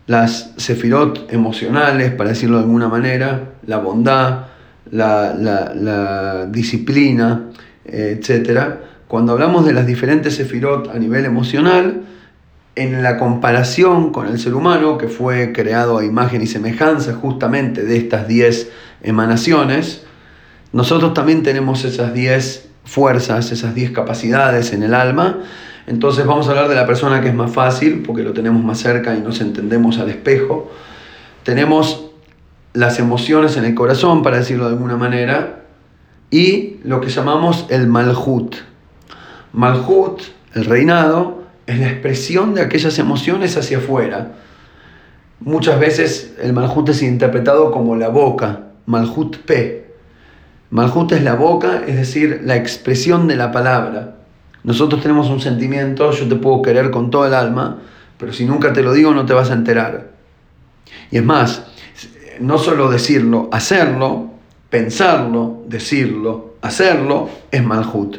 las 0.10 0.54
sefirot 0.58 1.32
emocionales, 1.32 2.12
para 2.12 2.32
decirlo 2.32 2.58
de 2.58 2.64
alguna 2.64 2.88
manera, 2.88 3.52
la 3.68 3.78
bondad, 3.78 4.48
la, 4.90 6.48
disciplina, 6.50 7.52
etc. 7.86 8.60
Cuando 9.08 9.34
hablamos 9.34 9.68
de 9.68 9.74
las 9.74 9.86
diferentes 9.86 10.34
sefirot 10.34 10.90
a 10.90 10.98
nivel 10.98 11.26
emocional, 11.26 12.02
en 12.74 13.04
la 13.04 13.20
comparación 13.20 14.12
con 14.12 14.26
el 14.26 14.40
ser 14.40 14.56
humano, 14.56 14.98
que 14.98 15.10
fue 15.10 15.54
creado 15.54 16.00
a 16.00 16.04
imagen 16.04 16.42
y 16.42 16.48
semejanza 16.48 17.14
justamente 17.14 17.84
de 17.84 17.98
estas 17.98 18.28
10 18.28 18.72
emanaciones, 19.04 20.06
nosotros 20.74 21.14
también 21.14 21.44
tenemos 21.44 21.86
esas 21.86 22.16
10 22.16 22.68
fuerzas, 22.84 23.52
esas 23.52 23.76
10 23.76 23.92
capacidades 23.92 24.74
en 24.74 24.82
el 24.82 24.96
alma. 24.96 25.38
Entonces 25.90 26.24
vamos 26.28 26.48
a 26.48 26.52
hablar 26.52 26.70
de 26.70 26.76
la 26.76 26.86
persona 26.86 27.20
que 27.20 27.30
es 27.30 27.34
más 27.34 27.52
fácil, 27.52 28.04
porque 28.06 28.22
lo 28.22 28.32
tenemos 28.32 28.64
más 28.64 28.78
cerca 28.78 29.16
y 29.16 29.22
nos 29.22 29.42
entendemos 29.42 29.98
al 29.98 30.10
espejo. 30.10 30.72
Tenemos 31.42 32.12
las 32.74 33.00
emociones 33.00 33.58
en 33.58 33.66
el 33.66 33.74
corazón, 33.74 34.22
para 34.22 34.38
decirlo 34.38 34.66
de 34.66 34.74
alguna 34.74 34.98
manera, 34.98 35.64
y 36.30 36.76
lo 36.84 37.02
que 37.02 37.10
llamamos 37.10 37.66
el 37.70 37.88
malhut. 37.88 38.56
Malhut, 39.52 40.22
el 40.54 40.66
reinado, 40.66 41.42
es 41.66 41.80
la 41.80 41.88
expresión 41.88 42.54
de 42.54 42.62
aquellas 42.62 43.00
emociones 43.00 43.58
hacia 43.58 43.80
afuera. 43.80 44.34
muchas 45.40 45.80
veces 45.80 46.36
el 46.40 46.54
Malhut 46.54 46.90
es 46.90 47.02
interpretado 47.02 47.72
como 47.72 47.96
la 47.96 48.10
boca, 48.10 48.66
Malhut 48.86 49.38
P. 49.38 49.88
Malhut 50.70 51.14
es 51.14 51.24
la 51.24 51.34
boca, 51.34 51.82
es 51.88 51.96
decir, 51.96 52.42
la 52.44 52.58
expresión 52.58 53.28
de 53.28 53.36
la 53.36 53.52
palabra. 53.52 54.19
Nosotros 54.64 55.02
tenemos 55.02 55.30
un 55.30 55.40
sentimiento, 55.40 56.12
yo 56.12 56.28
te 56.28 56.36
puedo 56.36 56.62
querer 56.62 56.92
con 56.92 57.10
todo 57.10 57.26
el 57.26 57.34
alma, 57.34 57.80
pero 58.18 58.34
si 58.34 58.46
nunca 58.46 58.74
te 58.74 58.84
lo 58.84 58.94
digo 58.94 59.14
no 59.14 59.26
te 59.26 59.34
vas 59.34 59.52
a 59.52 59.54
enterar. 59.54 60.12
Y 61.12 61.18
es 61.18 61.24
más, 61.24 61.64
no 62.40 62.58
solo 62.58 62.90
decirlo, 62.90 63.50
hacerlo, 63.52 64.32
pensarlo, 64.70 65.64
decirlo, 65.68 66.56
hacerlo, 66.62 67.30
es 67.52 67.64
Malhut. 67.64 68.18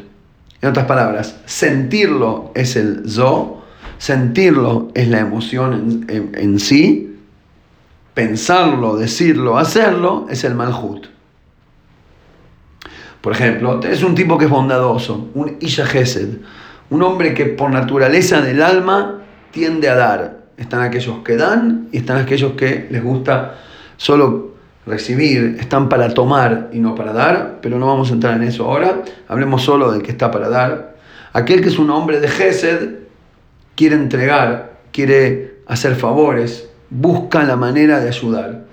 En 0.63 0.69
otras 0.69 0.87
palabras, 0.87 1.37
sentirlo 1.47 2.53
es 2.55 2.77
el 2.77 3.09
zo, 3.09 3.63
sentirlo 3.99 4.89
es 4.95 5.09
la 5.09 5.21
emoción 5.21 6.07
en, 6.09 6.59
sí, 6.59 7.19
pensarlo, 8.15 8.97
decirlo, 8.97 9.59
hacerlo 9.59 10.27
es 10.29 10.45
el 10.45 10.55
Malhut. 10.55 11.07
Por 13.21 13.33
ejemplo, 13.33 13.81
es 13.83 14.03
un 14.03 14.15
tipo 14.15 14.39
que 14.39 14.47
es 14.47 14.51
bondadoso, 14.51 15.31
un 15.35 15.57
Isha 15.61 15.85
Gesed, 15.85 16.39
un 16.89 17.03
hombre 17.03 17.35
que 17.35 17.47
por 17.47 17.71
naturaleza 17.71 18.41
del 18.41 18.63
alma 18.63 19.23
tiende 19.51 19.89
a 19.89 19.95
dar. 19.95 20.41
Están 20.57 20.83
aquellos 20.83 21.19
que 21.25 21.37
dan 21.37 21.89
y 21.93 21.99
están 21.99 22.19
aquellos 22.19 22.53
que 22.53 22.89
les 22.91 23.03
gusta 23.03 23.57
solo 23.97 24.55
recibir, 24.87 25.57
están 25.61 25.89
para 25.89 26.13
tomar 26.15 26.71
y 26.73 26.79
no 26.79 26.95
para 26.95 27.13
dar, 27.13 27.59
pero 27.61 27.79
no 27.79 27.87
vamos 27.87 28.11
a 28.11 28.15
entrar 28.15 28.37
en 28.37 28.45
eso 28.45 28.65
ahora. 28.65 29.03
Hablemos 29.29 29.63
solo 29.63 29.93
del 29.93 30.03
que 30.03 30.11
está 30.11 30.31
para 30.31 30.49
dar. 30.49 30.97
Aquel 31.33 31.61
que 31.61 31.69
es 31.69 31.79
un 31.79 31.91
hombre 31.91 32.21
de 32.21 32.29
Gesed 32.29 33.01
quiere 33.75 33.97
entregar, 33.97 34.79
quiere 34.93 35.61
hacer 35.67 35.95
favores, 35.95 36.69
busca 36.89 37.45
la 37.45 37.57
manera 37.57 38.01
de 38.01 38.09
ayudar. 38.09 38.70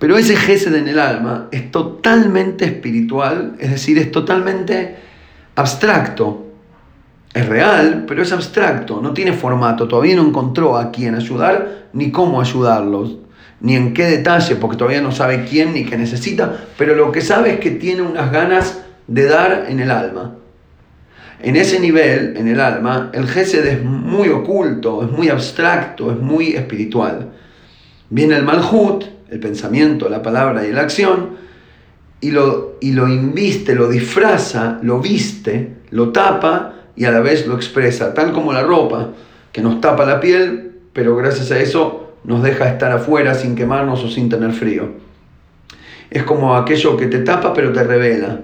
Pero 0.00 0.16
ese 0.16 0.34
Gesed 0.34 0.74
en 0.74 0.88
el 0.88 0.98
alma 0.98 1.48
es 1.52 1.70
totalmente 1.70 2.64
espiritual, 2.64 3.56
es 3.58 3.70
decir, 3.70 3.98
es 3.98 4.10
totalmente 4.10 4.96
abstracto. 5.54 6.46
Es 7.34 7.46
real, 7.46 8.06
pero 8.08 8.22
es 8.22 8.32
abstracto, 8.32 9.00
no 9.02 9.12
tiene 9.12 9.34
formato, 9.34 9.86
todavía 9.86 10.16
no 10.16 10.26
encontró 10.26 10.76
a 10.76 10.90
quién 10.90 11.14
ayudar 11.14 11.90
ni 11.92 12.10
cómo 12.10 12.40
ayudarlos, 12.40 13.18
ni 13.60 13.76
en 13.76 13.92
qué 13.92 14.06
detalle, 14.06 14.56
porque 14.56 14.78
todavía 14.78 15.02
no 15.02 15.12
sabe 15.12 15.44
quién 15.44 15.74
ni 15.74 15.84
qué 15.84 15.98
necesita, 15.98 16.56
pero 16.78 16.96
lo 16.96 17.12
que 17.12 17.20
sabe 17.20 17.52
es 17.52 17.60
que 17.60 17.70
tiene 17.72 18.00
unas 18.00 18.32
ganas 18.32 18.80
de 19.06 19.26
dar 19.26 19.66
en 19.68 19.80
el 19.80 19.90
alma. 19.90 20.34
En 21.42 21.56
ese 21.56 21.78
nivel, 21.78 22.38
en 22.38 22.48
el 22.48 22.58
alma, 22.58 23.10
el 23.12 23.28
Gesed 23.28 23.66
es 23.66 23.84
muy 23.84 24.28
oculto, 24.30 25.04
es 25.04 25.10
muy 25.10 25.28
abstracto, 25.28 26.10
es 26.10 26.18
muy 26.18 26.56
espiritual. 26.56 27.32
Viene 28.08 28.36
el 28.36 28.44
Malhut, 28.44 29.04
el 29.30 29.40
pensamiento, 29.40 30.08
la 30.08 30.22
palabra 30.22 30.66
y 30.66 30.72
la 30.72 30.82
acción, 30.82 31.36
y 32.20 32.32
lo, 32.32 32.76
y 32.80 32.92
lo 32.92 33.08
inviste, 33.08 33.74
lo 33.74 33.88
disfraza, 33.88 34.78
lo 34.82 35.00
viste, 35.00 35.76
lo 35.90 36.10
tapa 36.10 36.74
y 36.96 37.04
a 37.04 37.10
la 37.10 37.20
vez 37.20 37.46
lo 37.46 37.54
expresa, 37.54 38.12
tal 38.12 38.32
como 38.32 38.52
la 38.52 38.62
ropa, 38.62 39.10
que 39.52 39.62
nos 39.62 39.80
tapa 39.80 40.04
la 40.04 40.20
piel, 40.20 40.72
pero 40.92 41.16
gracias 41.16 41.50
a 41.50 41.58
eso 41.58 42.14
nos 42.24 42.42
deja 42.42 42.68
estar 42.68 42.92
afuera 42.92 43.34
sin 43.34 43.54
quemarnos 43.54 44.04
o 44.04 44.08
sin 44.08 44.28
tener 44.28 44.52
frío. 44.52 44.90
Es 46.10 46.24
como 46.24 46.56
aquello 46.56 46.96
que 46.96 47.06
te 47.06 47.20
tapa 47.20 47.54
pero 47.54 47.72
te 47.72 47.84
revela. 47.84 48.40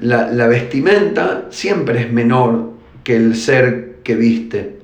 La, 0.00 0.30
la 0.30 0.46
vestimenta 0.46 1.46
siempre 1.50 2.02
es 2.02 2.12
menor 2.12 2.72
que 3.02 3.16
el 3.16 3.34
ser 3.34 3.96
que 4.04 4.14
viste. 4.14 4.78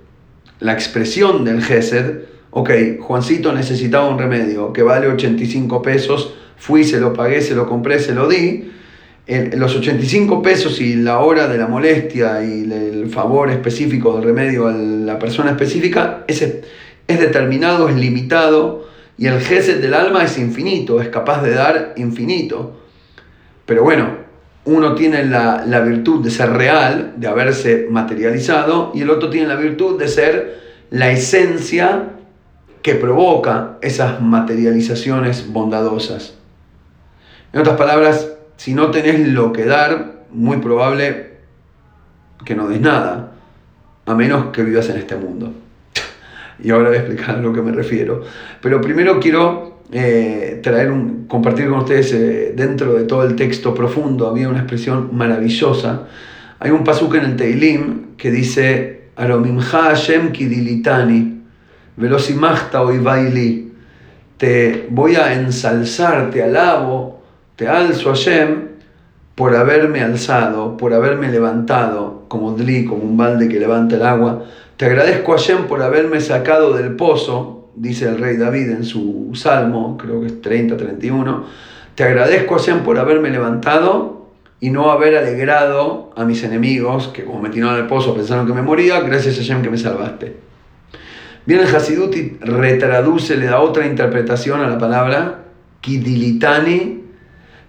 La 0.59 0.73
expresión 0.73 1.45
del 1.45 1.63
Gesed 1.63 2.32
ok, 2.53 2.71
Juancito 3.01 3.53
necesitaba 3.53 4.09
un 4.09 4.19
remedio 4.19 4.73
que 4.73 4.83
vale 4.83 5.09
85 5.09 5.81
pesos, 5.81 6.35
fui, 6.57 6.85
se 6.85 7.01
lo 7.01 7.13
pagué, 7.13 7.41
se 7.41 7.55
lo 7.55 7.67
compré, 7.67 7.99
se 7.99 8.15
lo 8.15 8.29
di. 8.29 8.71
los 9.27 9.75
85 9.75 10.43
pesos 10.43 10.81
y 10.81 10.97
la 10.97 11.21
hora 11.21 11.49
de 11.49 11.57
la 11.57 11.67
molestia 11.67 12.45
y 12.45 12.71
el 12.71 13.09
favor 13.09 13.51
específico 13.51 14.15
del 14.17 14.25
remedio 14.25 14.67
a 14.67 14.73
la 14.73 15.19
persona 15.19 15.53
específica 15.53 16.25
es, 16.29 16.43
es 16.43 17.21
determinado, 17.21 17.89
es 17.89 17.97
limitado 17.97 18.87
y 19.17 19.27
el 19.27 19.41
gesed 19.41 19.81
del 19.81 19.95
alma 19.95 20.25
es 20.25 20.37
infinito, 20.37 21.01
es 21.01 21.09
capaz 21.09 21.43
de 21.43 21.55
dar 21.55 21.95
infinito. 21.97 22.81
Pero 23.65 23.83
bueno, 23.83 24.19
uno 24.67 24.95
tiene 24.95 25.25
la, 25.25 25.65
la 25.67 25.81
virtud 25.81 26.23
de 26.23 26.31
ser 26.31 26.51
real, 26.51 27.15
de 27.17 27.29
haberse 27.29 27.87
materializado, 27.91 28.93
y 28.95 29.01
el 29.01 29.11
otro 29.11 29.31
tiene 29.31 29.47
la 29.47 29.57
virtud 29.57 29.99
de 29.99 30.09
ser 30.09 30.61
la 30.91 31.11
esencia 31.11 32.11
que 32.83 32.97
provoca 32.97 33.79
esas 33.81 34.21
materializaciones 34.21 35.53
bondadosas. 35.53 36.35
En 37.53 37.61
otras 37.61 37.77
palabras, 37.77 38.29
si 38.57 38.75
no 38.75 38.91
tenés 38.91 39.29
lo 39.29 39.53
que 39.53 39.65
dar, 39.65 40.25
muy 40.31 40.59
probable 40.59 41.33
que 42.45 42.55
no 42.55 42.69
des 42.69 42.81
nada, 42.81 43.33
a 44.07 44.15
menos 44.15 44.47
que 44.53 44.63
vivas 44.63 44.89
en 44.89 44.99
este 44.99 45.17
mundo. 45.17 45.53
Y 46.63 46.71
ahora 46.71 46.89
voy 46.89 46.97
a 46.97 47.01
explicar 47.01 47.37
a 47.37 47.41
lo 47.41 47.53
que 47.53 47.63
me 47.63 47.73
refiero. 47.73 48.23
Pero 48.61 48.81
primero 48.81 49.21
quiero 49.21 49.83
eh, 49.93 50.61
traer 50.63 50.91
un, 50.91 51.27
compartir 51.27 51.69
con 51.69 51.81
ustedes 51.81 52.13
eh, 52.13 52.53
dentro 52.57 52.95
de 52.95 53.05
todo 53.05 53.25
el 53.25 53.37
texto 53.37 53.75
profundo, 53.75 54.27
había 54.27 54.49
una 54.49 54.59
expresión 54.59 55.11
maravillosa. 55.13 56.09
Hay 56.59 56.71
un 56.71 56.85
pasuk 56.85 57.15
en 57.17 57.25
el 57.25 57.37
Teilim 57.37 58.17
que 58.17 58.31
dice, 58.31 59.11
Aromimha 59.17 59.63
Hashem 59.63 60.33
Kidilitani, 60.33 61.42
Velosimachta 61.97 62.83
hoy 62.83 62.99
baili, 62.99 63.73
te 64.39 64.87
voy 64.91 65.17
a 65.17 65.35
ensalzar, 65.35 66.31
te 66.31 66.43
alabo, 66.43 67.23
te 67.57 67.69
alzo 67.69 68.11
a 68.11 68.15
Hashem 68.15 68.69
por 69.35 69.55
haberme 69.55 70.01
alzado, 70.01 70.77
por 70.77 70.95
haberme 70.95 71.31
levantado, 71.31 72.25
como 72.29 72.53
Dli, 72.53 72.87
como 72.87 73.03
un 73.03 73.17
balde 73.17 73.49
que 73.49 73.61
levanta 73.61 73.97
el 73.97 74.03
agua. 74.03 74.45
Te 74.77 74.87
agradezco 74.87 75.35
a 75.35 75.37
Hashem 75.37 75.67
por 75.67 75.83
haberme 75.83 76.21
sacado 76.21 76.73
del 76.75 76.97
pozo, 76.97 77.69
dice 77.77 78.09
el 78.09 78.19
rey 78.19 78.37
David 78.37 78.71
en 78.71 78.85
su 78.85 79.31
salmo, 79.35 79.99
creo 79.99 80.21
que 80.21 80.27
es 80.29 80.41
30, 80.41 80.77
31. 80.77 81.45
Te 81.95 82.05
agradezco 82.05 82.55
a 82.55 82.59
Hashem 82.59 82.81
por 82.81 82.99
haberme 82.99 83.31
levantado 83.31 84.29
y 84.61 84.71
no 84.71 84.91
haber 84.91 85.17
alegrado 85.17 86.11
a 86.17 86.25
mis 86.25 86.43
enemigos, 86.43 87.09
que 87.09 87.25
como 87.25 87.43
me 87.43 87.51
tiraron 87.51 87.77
al 87.77 87.87
pozo 87.87 88.15
pensaron 88.15 88.47
que 88.47 88.55
me 88.55 88.63
moría, 88.63 89.01
gracias 89.01 89.37
a 89.37 89.43
Hashem 89.43 89.63
que 89.63 89.71
me 89.71 89.77
salvaste. 89.79 90.52
Viene 91.45 91.65
Hasidut 91.65 92.15
y 92.17 92.39
retraduce, 92.41 93.37
le 93.37 93.47
da 93.47 93.61
otra 93.61 93.87
interpretación 93.87 94.61
a 94.61 94.69
la 94.69 94.79
palabra 94.79 95.41
Kidilitani. 95.81 97.03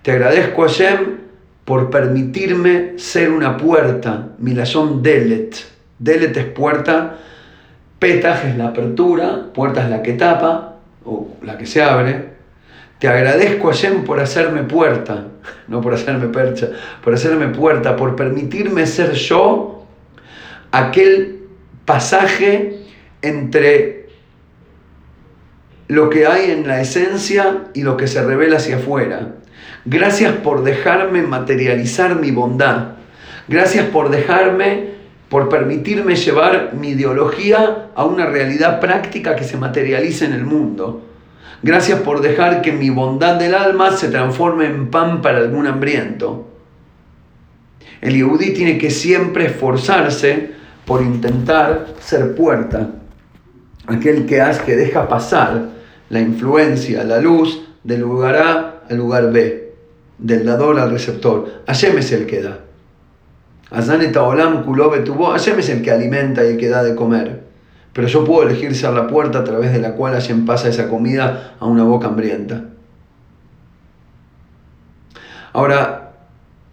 Te 0.04 0.12
agradezco 0.12 0.64
Hashem 0.64 1.18
por 1.66 1.90
permitirme 1.90 2.94
ser 2.98 3.32
una 3.32 3.58
puerta. 3.58 4.30
Milayón 4.38 5.02
Delet. 5.02 5.56
Delet 5.98 6.38
es 6.38 6.46
puerta. 6.46 7.18
Petaj 7.98 8.46
es 8.46 8.58
la 8.58 8.68
apertura. 8.68 9.48
Puerta 9.54 9.84
es 9.84 9.90
la 9.90 10.04
que 10.04 10.14
tapa 10.14 10.76
o 11.04 11.30
la 11.42 11.58
que 11.58 11.66
se 11.66 11.82
abre. 11.82 12.34
Te 13.00 13.08
agradezco 13.08 13.70
Hashem 13.70 14.04
por 14.06 14.20
hacerme 14.20 14.64
puerta, 14.64 15.26
no 15.68 15.82
por 15.82 15.94
hacerme 15.94 16.28
percha, 16.28 16.70
por 17.04 17.14
hacerme 17.14 17.48
puerta, 17.50 17.98
por 17.98 18.16
permitirme 18.16 18.86
ser 18.86 19.14
yo 19.14 19.86
aquel 20.72 21.40
pasaje 21.86 22.83
entre 23.24 24.04
lo 25.88 26.10
que 26.10 26.28
hay 26.28 26.52
en 26.52 26.68
la 26.68 26.82
esencia 26.82 27.66
y 27.74 27.82
lo 27.82 27.98
que 27.98 28.08
se 28.08 28.24
revela 28.24 28.58
hacia 28.58 28.78
afuera. 28.78 29.36
Gracias 29.86 30.34
por 30.34 30.64
dejarme 30.64 31.24
materializar 31.24 32.16
mi 32.16 32.32
bondad. 32.32 32.96
Gracias 33.48 33.88
por 33.88 34.10
dejarme, 34.10 34.92
por 35.30 35.50
permitirme 35.50 36.16
llevar 36.16 36.74
mi 36.74 36.90
ideología 36.90 37.90
a 37.96 38.06
una 38.06 38.26
realidad 38.26 38.80
práctica 38.80 39.36
que 39.36 39.44
se 39.44 39.58
materialice 39.58 40.26
en 40.26 40.34
el 40.34 40.46
mundo. 40.46 41.06
Gracias 41.62 42.00
por 42.02 42.22
dejar 42.22 42.62
que 42.62 42.72
mi 42.72 42.90
bondad 42.90 43.36
del 43.36 43.56
alma 43.56 43.92
se 43.92 44.10
transforme 44.10 44.66
en 44.66 44.90
pan 44.90 45.22
para 45.22 45.40
algún 45.40 45.68
hambriento. 45.68 46.50
El 48.02 48.16
Yehudi 48.16 48.52
tiene 48.52 48.78
que 48.78 48.90
siempre 48.90 49.46
esforzarse 49.46 50.52
por 50.86 51.02
intentar 51.02 51.88
ser 52.02 52.36
puerta 52.36 52.90
aquel 53.88 54.26
que 54.26 54.42
hace, 54.42 54.64
que 54.64 54.76
deja 54.76 55.08
pasar 55.08 55.70
la 56.10 56.20
influencia, 56.20 57.04
la 57.04 57.20
luz 57.20 57.62
del 57.84 58.02
lugar 58.02 58.36
A 58.36 58.84
al 58.90 58.98
lugar 58.98 59.32
B, 59.32 59.74
del 60.18 60.46
dador 60.46 60.80
al 60.80 60.92
receptor. 60.92 61.64
Hashem 61.68 61.98
es 61.98 62.12
el 62.12 62.26
que 62.26 62.42
da. 62.42 62.60
Hashem 63.72 65.60
es 65.60 65.70
el 65.70 65.82
que 65.82 65.92
alimenta 65.92 66.44
y 66.44 66.48
el 66.50 66.58
que 66.58 66.70
da 66.70 66.84
de 66.84 66.96
comer. 66.96 67.44
Pero 67.92 68.08
yo 68.08 68.24
puedo 68.24 68.48
elegir 68.48 68.76
ser 68.76 68.94
la 68.94 69.08
puerta 69.08 69.40
a 69.40 69.44
través 69.44 69.72
de 69.74 69.80
la 69.80 69.94
cual 69.94 70.14
Hashem 70.14 70.46
pasa 70.46 70.70
esa 70.70 70.88
comida 70.88 71.56
a 71.60 71.66
una 71.66 71.84
boca 71.84 72.08
hambrienta. 72.08 72.66
Ahora, 75.54 76.14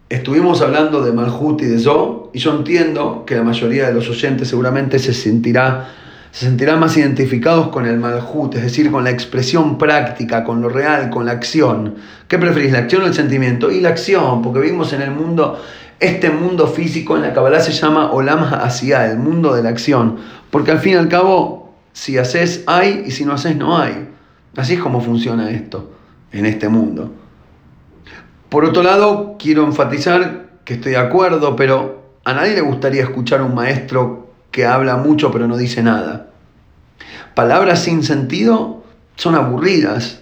estuvimos 0.08 0.62
hablando 0.62 1.02
de 1.02 1.12
Malhut 1.12 1.60
y 1.62 1.66
de 1.66 1.78
Zo, 1.78 2.30
y 2.32 2.38
yo 2.38 2.56
entiendo 2.56 3.24
que 3.26 3.36
la 3.36 3.42
mayoría 3.42 3.86
de 3.86 3.94
los 3.94 4.08
oyentes 4.08 4.48
seguramente 4.48 4.98
se 4.98 5.12
sentirá 5.12 5.88
se 6.32 6.46
sentirán 6.46 6.78
más 6.78 6.96
identificados 6.96 7.68
con 7.68 7.86
el 7.86 7.98
malhut, 7.98 8.54
es 8.54 8.62
decir, 8.62 8.90
con 8.90 9.04
la 9.04 9.10
expresión 9.10 9.78
práctica, 9.78 10.44
con 10.44 10.60
lo 10.62 10.68
real, 10.68 11.10
con 11.10 11.26
la 11.26 11.32
acción. 11.32 11.96
¿Qué 12.28 12.38
preferís, 12.38 12.72
la 12.72 12.78
acción 12.78 13.02
o 13.02 13.06
el 13.06 13.14
sentimiento? 13.14 13.70
Y 13.70 13.80
la 13.80 13.88
acción, 13.88 14.40
porque 14.42 14.60
vivimos 14.60 14.92
en 14.92 15.02
el 15.02 15.10
mundo, 15.10 15.60
este 15.98 16.30
mundo 16.30 16.68
físico 16.68 17.16
en 17.16 17.22
la 17.22 17.32
Kabbalah 17.32 17.60
se 17.60 17.72
llama 17.72 18.12
Olam 18.12 18.44
Ha'asiyah, 18.44 19.10
el 19.10 19.18
mundo 19.18 19.54
de 19.54 19.62
la 19.62 19.70
acción, 19.70 20.18
porque 20.50 20.70
al 20.70 20.78
fin 20.78 20.92
y 20.92 20.96
al 20.96 21.08
cabo, 21.08 21.74
si 21.92 22.16
haces 22.16 22.62
hay 22.66 23.04
y 23.06 23.10
si 23.10 23.24
no 23.24 23.32
haces 23.32 23.56
no 23.56 23.76
hay. 23.76 24.08
Así 24.56 24.74
es 24.74 24.80
como 24.80 25.00
funciona 25.00 25.50
esto 25.50 25.90
en 26.32 26.46
este 26.46 26.68
mundo. 26.68 27.12
Por 28.48 28.64
otro 28.64 28.82
lado, 28.82 29.36
quiero 29.38 29.64
enfatizar 29.64 30.50
que 30.64 30.74
estoy 30.74 30.92
de 30.92 30.98
acuerdo, 30.98 31.56
pero 31.56 32.14
a 32.24 32.32
nadie 32.32 32.54
le 32.54 32.60
gustaría 32.60 33.02
escuchar 33.02 33.40
a 33.40 33.44
un 33.44 33.54
maestro 33.54 34.29
que 34.50 34.66
habla 34.66 34.96
mucho 34.96 35.30
pero 35.30 35.46
no 35.46 35.56
dice 35.56 35.82
nada. 35.82 36.30
Palabras 37.34 37.82
sin 37.82 38.02
sentido 38.02 38.82
son 39.16 39.34
aburridas. 39.34 40.20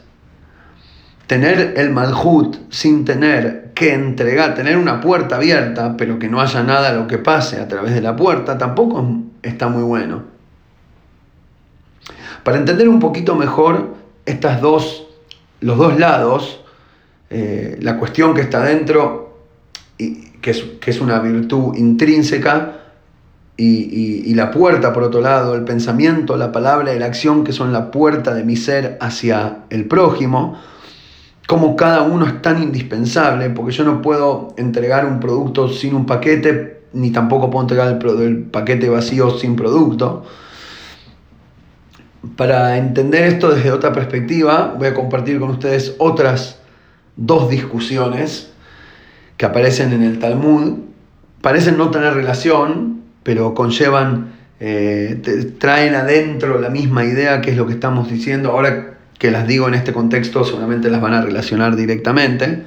Tener 1.26 1.74
el 1.76 1.90
malhut 1.90 2.56
sin 2.70 3.04
tener 3.04 3.72
que 3.74 3.92
entregar, 3.92 4.54
tener 4.54 4.76
una 4.76 5.00
puerta 5.00 5.36
abierta, 5.36 5.96
pero 5.96 6.18
que 6.18 6.28
no 6.28 6.40
haya 6.40 6.62
nada 6.62 6.92
lo 6.92 7.06
que 7.06 7.18
pase 7.18 7.60
a 7.60 7.68
través 7.68 7.94
de 7.94 8.00
la 8.00 8.16
puerta, 8.16 8.58
tampoco 8.58 9.06
está 9.42 9.68
muy 9.68 9.82
bueno. 9.82 10.24
Para 12.42 12.56
entender 12.56 12.88
un 12.88 12.98
poquito 12.98 13.36
mejor 13.36 13.94
estas 14.26 14.60
dos, 14.60 15.06
los 15.60 15.76
dos 15.76 15.98
lados, 15.98 16.60
eh, 17.30 17.78
la 17.82 17.98
cuestión 17.98 18.34
que 18.34 18.40
está 18.40 18.62
dentro, 18.64 19.44
y, 19.98 20.30
que, 20.40 20.50
es, 20.50 20.62
que 20.80 20.90
es 20.90 21.00
una 21.00 21.18
virtud 21.20 21.76
intrínseca, 21.76 22.77
y, 23.60 24.34
la 24.34 24.52
puerta, 24.52 24.92
por 24.92 25.02
otro 25.02 25.20
lado, 25.20 25.56
el 25.56 25.64
pensamiento, 25.64 26.36
la 26.36 26.52
palabra 26.52 26.94
y 26.94 26.98
la 26.98 27.06
acción, 27.06 27.42
que 27.42 27.52
son 27.52 27.72
la 27.72 27.90
puerta 27.90 28.32
de 28.32 28.44
mi 28.44 28.54
ser 28.54 28.96
hacia 29.00 29.64
el 29.70 29.86
prójimo, 29.86 30.56
como 31.48 31.74
cada 31.74 32.02
uno 32.02 32.24
es 32.24 32.40
tan 32.40 32.62
indispensable, 32.62 33.50
porque 33.50 33.72
yo 33.72 33.82
no 33.82 34.00
puedo 34.00 34.54
entregar 34.58 35.06
un 35.06 35.18
producto 35.18 35.68
sin 35.68 35.94
un 35.94 36.06
paquete, 36.06 36.82
ni 36.92 37.10
tampoco 37.10 37.50
puedo 37.50 37.64
entregar 37.64 37.98
el, 38.20 38.44
paquete 38.44 38.88
vacío 38.88 39.30
sin 39.30 39.56
producto. 39.56 40.24
Para 42.36 42.76
entender 42.76 43.24
esto 43.24 43.50
desde 43.50 43.72
otra 43.72 43.92
perspectiva, 43.92 44.76
voy 44.78 44.86
a 44.86 44.94
compartir 44.94 45.40
con 45.40 45.50
ustedes 45.50 45.96
otras 45.98 46.60
dos 47.16 47.50
discusiones 47.50 48.52
que 49.36 49.46
aparecen 49.46 49.92
en 49.92 50.04
el 50.04 50.20
Talmud. 50.20 50.78
Parecen 51.40 51.76
no 51.76 51.90
tener 51.90 52.14
relación, 52.14 52.97
pero 53.28 53.52
conllevan, 53.52 54.32
eh, 54.58 55.20
traen 55.58 55.94
adentro 55.94 56.58
la 56.58 56.70
misma 56.70 57.04
idea 57.04 57.42
que 57.42 57.50
es 57.50 57.58
lo 57.58 57.66
que 57.66 57.74
estamos 57.74 58.10
diciendo. 58.10 58.52
Ahora 58.52 58.94
que 59.18 59.30
las 59.30 59.46
digo 59.46 59.68
en 59.68 59.74
este 59.74 59.92
contexto, 59.92 60.44
seguramente 60.44 60.88
las 60.88 61.02
van 61.02 61.12
a 61.12 61.20
relacionar 61.20 61.76
directamente. 61.76 62.62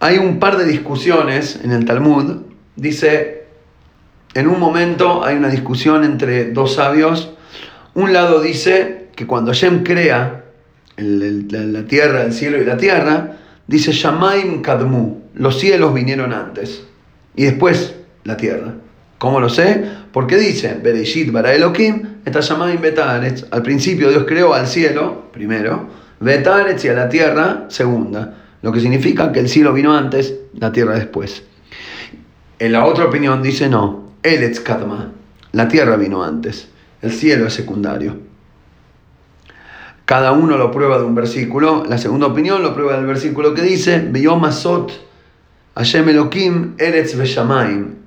Hay 0.00 0.18
un 0.18 0.38
par 0.38 0.58
de 0.58 0.66
discusiones 0.66 1.58
en 1.64 1.72
el 1.72 1.86
Talmud. 1.86 2.42
Dice, 2.76 3.46
en 4.34 4.46
un 4.46 4.60
momento 4.60 5.24
hay 5.24 5.36
una 5.36 5.48
discusión 5.48 6.04
entre 6.04 6.52
dos 6.52 6.74
sabios. 6.74 7.32
Un 7.94 8.12
lado 8.12 8.42
dice 8.42 9.06
que 9.16 9.26
cuando 9.26 9.52
Hashem 9.52 9.84
crea 9.84 10.44
la, 10.98 11.86
tierra, 11.86 12.24
el 12.24 12.34
cielo 12.34 12.60
y 12.60 12.66
la 12.66 12.76
tierra, 12.76 13.36
dice 13.66 13.90
Shamaim 13.92 14.60
Kadmu, 14.60 15.22
los 15.32 15.58
cielos 15.58 15.94
vinieron 15.94 16.34
antes 16.34 16.82
y 17.34 17.44
después 17.44 17.94
la 18.24 18.36
tierra. 18.36 18.74
¿Cómo 19.24 19.40
lo 19.40 19.48
sé? 19.48 19.82
Porque 20.12 20.36
dice, 20.36 20.78
Bereshit 20.82 21.32
bara 21.32 21.54
Elohim, 21.54 22.16
está 22.26 22.40
Betaretz. 22.78 23.46
Al 23.50 23.62
principio 23.62 24.10
Dios 24.10 24.24
creó 24.28 24.52
al 24.52 24.66
cielo, 24.66 25.30
primero, 25.32 25.88
Betaretz 26.20 26.84
y 26.84 26.88
a 26.88 26.92
la 26.92 27.08
tierra, 27.08 27.64
segunda. 27.68 28.34
Lo 28.60 28.70
que 28.70 28.80
significa 28.80 29.32
que 29.32 29.40
el 29.40 29.48
cielo 29.48 29.72
vino 29.72 29.96
antes, 29.96 30.34
la 30.52 30.72
tierra 30.72 30.96
después. 30.96 31.42
En 32.58 32.72
la 32.72 32.84
otra 32.84 33.06
opinión 33.06 33.40
dice 33.40 33.70
no, 33.70 34.10
Eretz 34.22 34.60
Kadma, 34.60 35.12
la 35.52 35.68
tierra 35.68 35.96
vino 35.96 36.22
antes, 36.22 36.68
el 37.00 37.10
cielo 37.10 37.46
es 37.46 37.54
secundario. 37.54 38.18
Cada 40.04 40.32
uno 40.32 40.58
lo 40.58 40.70
prueba 40.70 40.98
de 40.98 41.04
un 41.04 41.14
versículo. 41.14 41.82
La 41.88 41.96
segunda 41.96 42.26
opinión 42.26 42.62
lo 42.62 42.74
prueba 42.74 42.98
del 42.98 43.06
versículo 43.06 43.54
que 43.54 43.62
dice, 43.62 44.06
Beyomasot 44.06 44.92
Hashem 45.76 46.10
Elohim 46.10 46.74
Eretz 46.76 47.16
Veshamayim. 47.16 48.03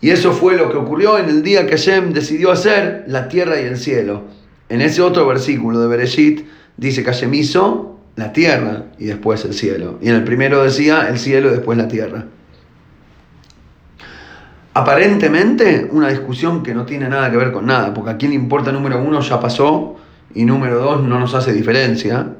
Y 0.00 0.10
eso 0.10 0.32
fue 0.32 0.56
lo 0.56 0.70
que 0.70 0.76
ocurrió 0.76 1.18
en 1.18 1.28
el 1.28 1.42
día 1.42 1.66
que 1.66 1.76
Hashem 1.76 2.12
decidió 2.12 2.52
hacer 2.52 3.04
la 3.08 3.28
tierra 3.28 3.60
y 3.60 3.64
el 3.64 3.76
cielo. 3.76 4.22
En 4.68 4.80
ese 4.80 5.02
otro 5.02 5.26
versículo 5.26 5.80
de 5.80 5.88
Bereshit 5.88 6.46
dice 6.76 7.02
que 7.02 7.10
Hashem 7.10 7.34
hizo 7.34 7.98
la 8.16 8.32
tierra 8.32 8.84
y 8.98 9.06
después 9.06 9.44
el 9.44 9.54
cielo. 9.54 9.98
Y 10.00 10.08
en 10.08 10.14
el 10.14 10.24
primero 10.24 10.62
decía 10.62 11.08
el 11.08 11.18
cielo 11.18 11.48
y 11.48 11.52
después 11.52 11.78
la 11.78 11.88
tierra. 11.88 12.26
Aparentemente 14.74 15.88
una 15.90 16.08
discusión 16.08 16.62
que 16.62 16.74
no 16.74 16.84
tiene 16.84 17.08
nada 17.08 17.30
que 17.30 17.36
ver 17.36 17.50
con 17.50 17.66
nada, 17.66 17.92
porque 17.92 18.10
a 18.10 18.16
quién 18.16 18.30
le 18.30 18.36
importa 18.36 18.70
número 18.70 19.02
uno 19.02 19.20
ya 19.20 19.40
pasó 19.40 19.96
y 20.34 20.44
número 20.44 20.78
dos 20.78 21.02
no 21.02 21.18
nos 21.18 21.34
hace 21.34 21.52
diferencia. 21.52 22.34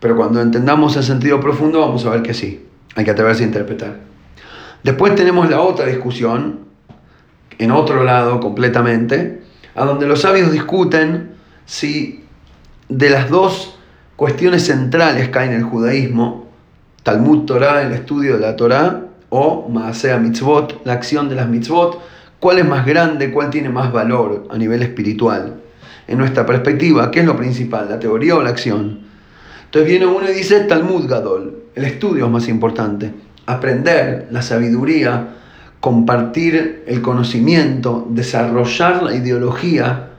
Pero 0.00 0.16
cuando 0.16 0.40
entendamos 0.40 0.96
el 0.96 1.04
sentido 1.04 1.38
profundo 1.38 1.78
vamos 1.80 2.04
a 2.04 2.10
ver 2.10 2.22
que 2.22 2.34
sí, 2.34 2.66
hay 2.96 3.04
que 3.04 3.12
atreverse 3.12 3.44
a 3.44 3.46
interpretar. 3.46 4.00
Después 4.82 5.14
tenemos 5.14 5.48
la 5.48 5.60
otra 5.60 5.86
discusión, 5.86 6.71
en 7.62 7.70
otro 7.70 8.02
lado 8.04 8.40
completamente, 8.40 9.42
a 9.74 9.84
donde 9.84 10.06
los 10.06 10.22
sabios 10.22 10.50
discuten 10.50 11.32
si 11.64 12.24
de 12.88 13.08
las 13.08 13.30
dos 13.30 13.78
cuestiones 14.16 14.66
centrales 14.66 15.30
hay 15.36 15.48
en 15.48 15.54
el 15.54 15.62
judaísmo, 15.62 16.48
Talmud 17.02 17.44
Torah, 17.44 17.82
el 17.82 17.92
estudio 17.92 18.34
de 18.34 18.40
la 18.40 18.56
Torah, 18.56 19.06
o 19.28 19.68
Maasea 19.68 20.18
Mitzvot, 20.18 20.84
la 20.84 20.92
acción 20.92 21.28
de 21.28 21.36
las 21.36 21.48
Mitzvot, 21.48 22.00
cuál 22.38 22.58
es 22.58 22.66
más 22.66 22.84
grande, 22.84 23.30
cuál 23.30 23.50
tiene 23.50 23.68
más 23.68 23.92
valor 23.92 24.48
a 24.50 24.58
nivel 24.58 24.82
espiritual. 24.82 25.60
En 26.06 26.18
nuestra 26.18 26.44
perspectiva, 26.44 27.10
¿qué 27.10 27.20
es 27.20 27.26
lo 27.26 27.36
principal, 27.36 27.88
la 27.88 27.98
teoría 27.98 28.36
o 28.36 28.42
la 28.42 28.50
acción? 28.50 29.00
Entonces 29.64 29.88
viene 29.88 30.06
uno 30.06 30.28
y 30.28 30.34
dice 30.34 30.60
Talmud 30.64 31.08
Gadol, 31.08 31.62
el 31.74 31.84
estudio 31.84 32.26
es 32.26 32.30
más 32.30 32.48
importante, 32.48 33.12
aprender 33.46 34.28
la 34.30 34.42
sabiduría 34.42 35.28
compartir 35.82 36.84
el 36.86 37.02
conocimiento, 37.02 38.06
desarrollar 38.08 39.02
la 39.02 39.16
ideología, 39.16 40.10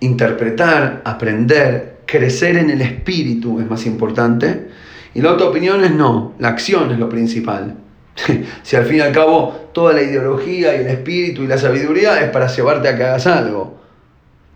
interpretar, 0.00 1.02
aprender, 1.04 1.98
crecer 2.06 2.56
en 2.56 2.70
el 2.70 2.80
espíritu 2.80 3.60
es 3.60 3.68
más 3.68 3.84
importante. 3.84 4.68
Y 5.12 5.20
la 5.20 5.34
otra 5.34 5.48
opinión 5.48 5.84
es 5.84 5.90
no, 5.90 6.32
la 6.38 6.48
acción 6.48 6.90
es 6.92 6.98
lo 6.98 7.10
principal. 7.10 7.76
si 8.62 8.74
al 8.74 8.86
fin 8.86 8.96
y 8.96 9.00
al 9.00 9.12
cabo 9.12 9.68
toda 9.74 9.92
la 9.92 10.00
ideología 10.00 10.74
y 10.76 10.80
el 10.80 10.86
espíritu 10.86 11.42
y 11.42 11.46
la 11.46 11.58
sabiduría 11.58 12.22
es 12.22 12.30
para 12.30 12.46
llevarte 12.46 12.88
a 12.88 12.96
que 12.96 13.04
hagas 13.04 13.26
algo. 13.26 13.82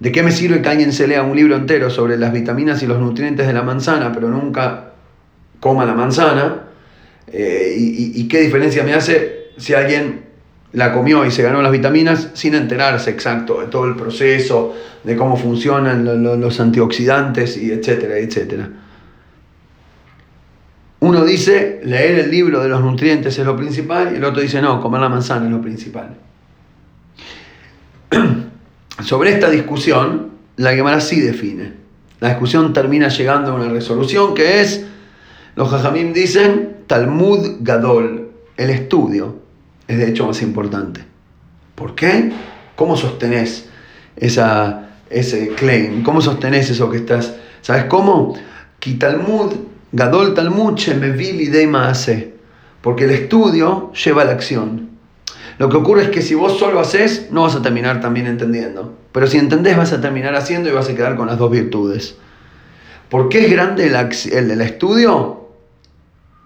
¿De 0.00 0.10
qué 0.10 0.22
me 0.22 0.32
sirve 0.32 0.62
que 0.62 0.70
alguien 0.70 0.90
se 0.90 1.06
lea 1.06 1.22
un 1.22 1.36
libro 1.36 1.54
entero 1.54 1.90
sobre 1.90 2.16
las 2.16 2.32
vitaminas 2.32 2.82
y 2.82 2.86
los 2.86 2.98
nutrientes 2.98 3.46
de 3.46 3.52
la 3.52 3.62
manzana, 3.62 4.10
pero 4.10 4.30
nunca 4.30 4.92
coma 5.60 5.84
la 5.84 5.92
manzana? 5.92 6.62
Eh, 7.26 7.74
y 7.76 8.26
qué 8.26 8.40
diferencia 8.40 8.82
me 8.82 8.94
hace 8.94 9.35
si 9.56 9.74
alguien 9.74 10.26
la 10.72 10.92
comió 10.92 11.24
y 11.24 11.30
se 11.30 11.42
ganó 11.42 11.62
las 11.62 11.72
vitaminas 11.72 12.30
sin 12.34 12.54
enterarse 12.54 13.10
exacto 13.10 13.60
de 13.60 13.66
todo 13.68 13.86
el 13.86 13.96
proceso, 13.96 14.74
de 15.04 15.16
cómo 15.16 15.36
funcionan 15.36 16.04
los 16.40 16.60
antioxidantes 16.60 17.56
y 17.56 17.70
etcétera, 17.70 18.18
etcétera. 18.18 18.68
Uno 21.00 21.24
dice, 21.24 21.80
leer 21.84 22.18
el 22.18 22.30
libro 22.30 22.62
de 22.62 22.68
los 22.68 22.82
nutrientes 22.82 23.38
es 23.38 23.46
lo 23.46 23.56
principal 23.56 24.10
y 24.12 24.16
el 24.16 24.24
otro 24.24 24.42
dice, 24.42 24.60
no, 24.60 24.80
comer 24.80 25.00
la 25.00 25.08
manzana 25.08 25.46
es 25.46 25.52
lo 25.52 25.60
principal. 25.60 26.16
Sobre 29.04 29.30
esta 29.30 29.48
discusión, 29.48 30.32
la 30.56 30.74
Gemara 30.74 31.00
sí 31.00 31.20
define. 31.20 31.74
La 32.20 32.30
discusión 32.30 32.72
termina 32.72 33.08
llegando 33.08 33.52
a 33.52 33.54
una 33.54 33.68
resolución 33.68 34.34
que 34.34 34.62
es, 34.62 34.86
los 35.54 35.70
Jajamim 35.70 36.12
dicen, 36.12 36.78
Talmud 36.86 37.58
Gadol, 37.60 38.30
el 38.56 38.70
estudio, 38.70 39.45
es 39.88 39.98
de 39.98 40.08
hecho 40.08 40.26
más 40.26 40.42
importante. 40.42 41.04
¿Por 41.74 41.94
qué? 41.94 42.32
¿Cómo 42.74 42.96
sostenés 42.96 43.68
esa, 44.16 44.90
ese 45.10 45.48
claim? 45.48 46.02
¿Cómo 46.02 46.20
sostenés 46.20 46.70
eso 46.70 46.90
que 46.90 46.98
estás? 46.98 47.34
¿Sabes 47.62 47.84
cómo? 47.84 48.34
Talmud, 48.94 49.52
Gadol 49.92 50.34
Talmud, 50.34 50.78
de 50.78 51.70
hace. 51.76 52.34
Porque 52.80 53.04
el 53.04 53.10
estudio 53.10 53.92
lleva 53.92 54.22
a 54.22 54.24
la 54.26 54.32
acción. 54.32 54.90
Lo 55.58 55.68
que 55.68 55.76
ocurre 55.76 56.04
es 56.04 56.08
que 56.10 56.22
si 56.22 56.34
vos 56.34 56.58
solo 56.58 56.80
haces, 56.80 57.28
no 57.30 57.42
vas 57.42 57.56
a 57.56 57.62
terminar 57.62 58.00
también 58.00 58.26
entendiendo. 58.26 58.94
Pero 59.12 59.26
si 59.26 59.38
entendés, 59.38 59.76
vas 59.76 59.92
a 59.92 60.00
terminar 60.00 60.34
haciendo 60.34 60.68
y 60.68 60.72
vas 60.72 60.88
a 60.88 60.94
quedar 60.94 61.16
con 61.16 61.26
las 61.26 61.38
dos 61.38 61.50
virtudes. 61.50 62.16
¿Por 63.08 63.28
qué 63.28 63.46
es 63.46 63.50
grande 63.50 63.86
el, 63.86 64.50
el 64.50 64.60
estudio? 64.60 65.48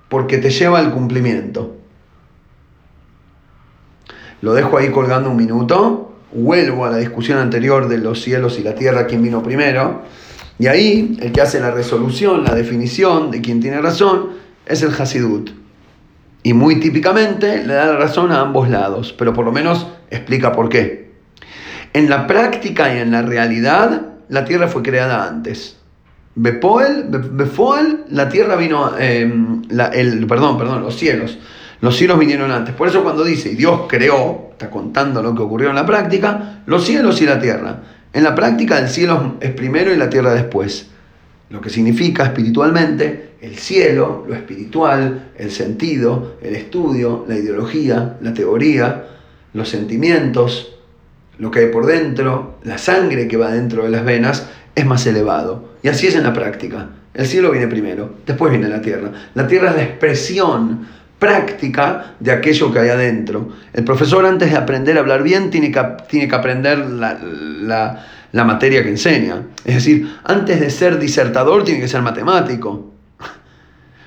Porque 0.09 0.39
te 0.39 0.51
lleva 0.51 0.79
al 0.79 0.93
cumplimiento. 0.93 1.70
Lo 4.43 4.55
dejo 4.55 4.79
ahí 4.79 4.91
colgando 4.91 5.31
un 5.31 5.37
minuto 5.37 6.11
vuelvo 6.33 6.85
a 6.85 6.91
la 6.91 6.99
discusión 6.99 7.39
anterior 7.39 7.89
de 7.89 7.99
los 7.99 8.23
cielos 8.23 8.59
y 8.59 8.63
la 8.63 8.75
tierra, 8.75 9.07
quién 9.07 9.23
vino 9.23 9.43
primero. 9.43 10.03
Y 10.59 10.67
ahí 10.67 11.17
el 11.21 11.33
que 11.33 11.41
hace 11.41 11.61
la 11.61 11.71
resolución, 11.71 12.45
la 12.45 12.55
definición 12.55 13.31
de 13.31 13.41
quién 13.41 13.61
tiene 13.61 13.81
razón, 13.81 14.31
es 14.67 14.83
el 14.83 14.93
Hasidut. 14.93 15.51
Y 16.43 16.53
muy 16.55 16.81
típicamente 16.81 17.65
le 17.65 17.75
da 17.75 17.87
la 17.87 17.97
razón 17.97 18.33
a 18.33 18.41
ambos 18.41 18.69
lados, 18.69 19.15
pero 19.17 19.33
por 19.33 19.45
lo 19.45 19.53
menos 19.53 19.87
explica 20.11 20.53
por 20.53 20.69
qué. 20.69 21.11
En 21.93 22.09
la 22.09 22.27
práctica 22.27 22.95
y 22.95 22.99
en 22.99 23.11
la 23.11 23.23
realidad, 23.23 24.03
la 24.29 24.45
tierra 24.45 24.69
fue 24.69 24.83
creada 24.83 25.27
antes. 25.27 25.77
Befoel, 26.37 28.05
la 28.09 28.29
tierra 28.29 28.57
vino, 28.57 28.97
em, 28.99 29.63
el, 29.93 30.27
perdón, 30.27 30.57
perdón, 30.57 30.83
los 30.83 30.97
cielos. 30.97 31.39
Los 31.81 31.97
cielos 31.97 32.19
vinieron 32.19 32.51
antes. 32.51 32.75
Por 32.75 32.89
eso 32.89 33.03
cuando 33.03 33.25
dice 33.25 33.51
Dios 33.51 33.83
creó, 33.89 34.51
está 34.53 34.71
contando 34.71 35.23
lo 35.23 35.35
que 35.35 35.43
ocurrió 35.43 35.71
en 35.71 35.77
la 35.77 35.87
práctica, 35.87 36.63
los 36.67 36.85
cielos 36.85 37.21
y 37.23 37.27
la 37.27 37.41
tierra. 37.41 37.79
En 38.13 38.23
la 38.23 38.35
práctica 38.35 38.79
el 38.79 38.89
cielo 38.89 39.37
es 39.41 39.53
primero 39.53 39.93
y 39.93 39.97
la 39.97 40.11
tierra 40.11 40.35
después. 40.35 40.89
Lo 41.49 41.61
que 41.61 41.71
significa 41.71 42.25
espiritualmente 42.25 43.31
el 43.41 43.57
cielo, 43.57 44.25
lo 44.29 44.35
espiritual, 44.35 45.31
el 45.37 45.51
sentido, 45.51 46.37
el 46.43 46.55
estudio, 46.55 47.25
la 47.27 47.37
ideología, 47.37 48.17
la 48.21 48.35
teoría, 48.35 49.07
los 49.55 49.69
sentimientos, 49.69 50.77
lo 51.39 51.51
que 51.51 51.61
hay 51.61 51.67
por 51.69 51.87
dentro, 51.87 52.59
la 52.65 52.77
sangre 52.77 53.27
que 53.27 53.39
va 53.39 53.51
dentro 53.51 53.85
de 53.85 53.91
las 53.91 54.05
venas, 54.05 54.47
es 54.75 54.85
más 54.85 55.07
elevado. 55.07 55.71
Y 55.83 55.89
así 55.89 56.07
es 56.07 56.15
en 56.17 56.25
la 56.25 56.35
práctica. 56.35 56.91
El 57.15 57.27
cielo 57.27 57.51
viene 57.51 57.67
primero, 57.67 58.17
después 58.27 58.53
viene 58.53 58.69
la 58.69 58.83
tierra. 58.83 59.11
La 59.35 59.47
tierra 59.47 59.71
es 59.71 59.77
la 59.77 59.83
expresión 59.83 60.87
práctica 61.21 62.15
de 62.19 62.33
aquello 62.33 62.73
que 62.73 62.81
hay 62.81 62.89
adentro. 62.89 63.51
El 63.73 63.85
profesor 63.85 64.27
antes 64.27 64.51
de 64.51 64.57
aprender 64.57 64.97
a 64.97 65.01
hablar 65.01 65.23
bien 65.23 65.51
tiene 65.51 65.71
que, 65.71 65.81
tiene 66.09 66.27
que 66.27 66.35
aprender 66.35 66.79
la, 66.79 68.05
la 68.33 68.45
materia 68.45 68.83
que 68.83 68.89
enseña. 68.89 69.43
Es 69.65 69.75
decir, 69.77 70.13
antes 70.25 70.59
de 70.59 70.71
ser 70.71 70.99
disertador 70.99 71.63
tiene 71.63 71.81
que 71.81 71.87
ser 71.87 72.03
matemático. 72.03 72.91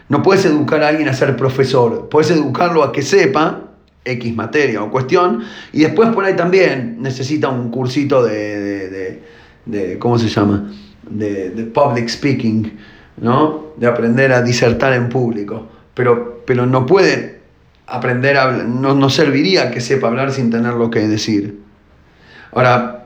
No 0.09 0.21
puedes 0.21 0.43
educar 0.43 0.83
a 0.83 0.89
alguien 0.89 1.07
a 1.07 1.13
ser 1.13 1.37
profesor, 1.37 2.09
puedes 2.09 2.29
educarlo 2.31 2.83
a 2.83 2.91
que 2.91 3.01
sepa 3.01 3.69
X 4.03 4.35
materia 4.35 4.83
o 4.83 4.91
cuestión, 4.91 5.43
y 5.71 5.79
después 5.79 6.09
por 6.09 6.25
ahí 6.25 6.35
también 6.35 6.97
necesita 6.99 7.47
un 7.47 7.71
cursito 7.71 8.21
de, 8.21 8.89
de, 8.89 9.23
de, 9.65 9.99
¿cómo 9.99 10.19
se 10.19 10.27
llama? 10.27 10.69
De, 11.09 11.51
public 11.73 12.09
speaking, 12.09 12.77
¿no? 13.21 13.67
De 13.77 13.87
aprender 13.87 14.33
a 14.33 14.41
disertar 14.41 14.93
en 14.93 15.07
público 15.07 15.69
pero, 15.93 16.32
pero 16.45 16.65
no 16.65 16.85
puede 16.85 17.41
aprender 17.87 18.37
a 18.37 18.43
hablar, 18.43 18.65
no, 18.65 18.93
no 18.95 19.09
serviría 19.09 19.71
que 19.71 19.81
sepa 19.81 20.07
hablar 20.07 20.31
sin 20.31 20.49
tener 20.49 20.73
lo 20.73 20.89
que 20.89 21.07
decir. 21.07 21.59
Ahora, 22.51 23.05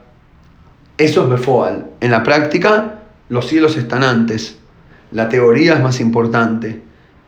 eso 0.97 1.23
es 1.23 1.29
Befoal. 1.29 1.87
En 2.01 2.11
la 2.11 2.23
práctica, 2.23 2.99
los 3.29 3.47
cielos 3.47 3.77
están 3.77 4.03
antes. 4.03 4.57
La 5.11 5.29
teoría 5.29 5.73
es 5.73 5.81
más 5.81 5.99
importante. 5.99 6.81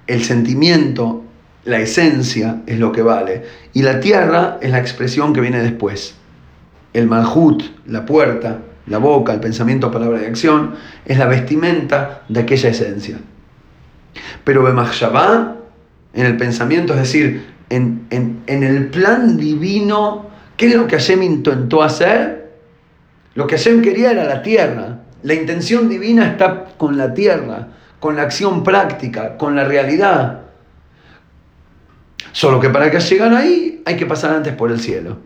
El 0.08 0.24
sentimiento, 0.24 1.24
la 1.65 1.80
esencia 1.80 2.62
es 2.65 2.80
lo 2.80 2.91
que 2.91 3.02
vale. 3.02 3.43
Y 3.74 3.84
la 3.84 4.00
tierra 4.00 4.58
es 4.62 4.72
la 4.72 4.80
expresión 4.80 5.34
que 5.34 5.41
viene 5.41 5.62
después. 5.62 6.15
El 6.93 7.08
malhut, 7.08 7.63
la 7.86 8.06
puerta, 8.06 8.60
la 8.88 8.98
boca, 8.98 9.34
el 9.34 9.39
pensamiento, 9.39 9.91
palabra 9.91 10.22
y 10.24 10.26
acción, 10.26 10.76
es 11.06 11.17
la 11.17 11.28
vestimenta 11.28 12.24
de 12.28 12.39
aquella 12.39 12.69
esencia. 12.69 13.19
Pero 14.43 14.63
Bemachshavá, 14.63 15.59
en 16.19 16.25
el 16.25 16.36
pensamiento, 16.36 16.93
es 16.93 16.99
decir, 16.99 17.45
en, 17.69 18.41
el 18.47 18.89
plan 18.89 19.38
divino, 19.38 20.29
¿qué 20.58 20.67
es 20.67 20.75
lo 20.75 20.86
que 20.86 20.97
Hashem 20.97 21.23
intentó 21.23 21.82
hacer? 21.82 22.51
Lo 23.36 23.47
que 23.47 23.55
Hashem 23.55 23.82
quería 23.82 24.12
era 24.12 24.25
la 24.25 24.41
tierra. 24.41 24.99
La 25.23 25.34
intención 25.34 25.88
divina 25.88 26.27
está 26.27 26.65
con 26.77 26.97
la 26.97 27.13
tierra, 27.13 27.69
con 28.01 28.17
la 28.17 28.23
acción 28.23 28.65
práctica, 28.65 29.38
con 29.38 29.55
la 29.55 29.63
realidad. 29.63 30.41
Solo 32.34 32.60
que 32.60 32.69
para 32.69 32.91
que 32.91 32.99
lleguen 32.99 33.34
ahí 33.34 33.82
hay 33.86 33.95
que 33.95 34.05
pasar 34.05 34.36
antes 34.36 34.53
por 34.53 34.71
el 34.71 34.82
cielo. 34.82 35.19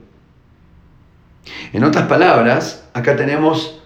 En 1.73 1.83
otras 1.83 2.05
palabras, 2.05 2.87
acá 2.93 3.15
tenemos 3.15 3.81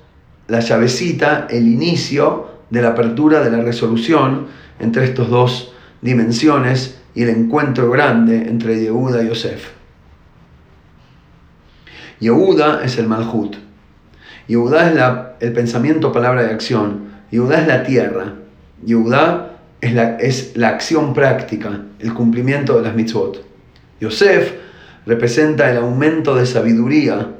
la 0.47 0.59
llavecita, 0.59 1.47
el 1.49 1.69
inicio 1.69 2.49
de 2.69 2.81
la 2.81 2.89
apertura 2.89 3.39
de 3.39 3.49
la 3.49 3.63
resolución 3.63 4.47
entre 4.79 5.05
estas 5.05 5.29
dos 5.29 5.73
dimensiones 6.01 6.99
y 7.15 7.23
el 7.23 7.29
encuentro 7.29 7.89
grande 7.89 8.47
entre 8.47 8.79
Yehuda 8.81 9.23
y 9.23 9.27
Yosef. 9.27 9.71
Yehuda 12.19 12.83
es 12.83 12.97
el 12.97 13.07
Malhut. 13.07 13.55
Yehuda 14.47 14.89
es 14.89 14.95
la, 14.95 15.35
el 15.39 15.53
pensamiento, 15.53 16.11
palabra 16.11 16.43
y 16.43 16.53
acción. 16.53 17.07
Yehuda 17.31 17.61
es 17.61 17.67
la 17.67 17.83
tierra. 17.83 18.33
Yehuda 18.85 19.57
es 19.81 19.93
la, 19.93 20.17
es 20.17 20.57
la 20.57 20.69
acción 20.69 21.13
práctica, 21.13 21.81
el 21.99 22.13
cumplimiento 22.13 22.77
de 22.77 22.83
las 22.83 22.95
mitzvot. 22.95 23.43
Yosef 23.99 24.53
representa 25.05 25.71
el 25.71 25.77
aumento 25.77 26.35
de 26.35 26.45
sabiduría, 26.45 27.31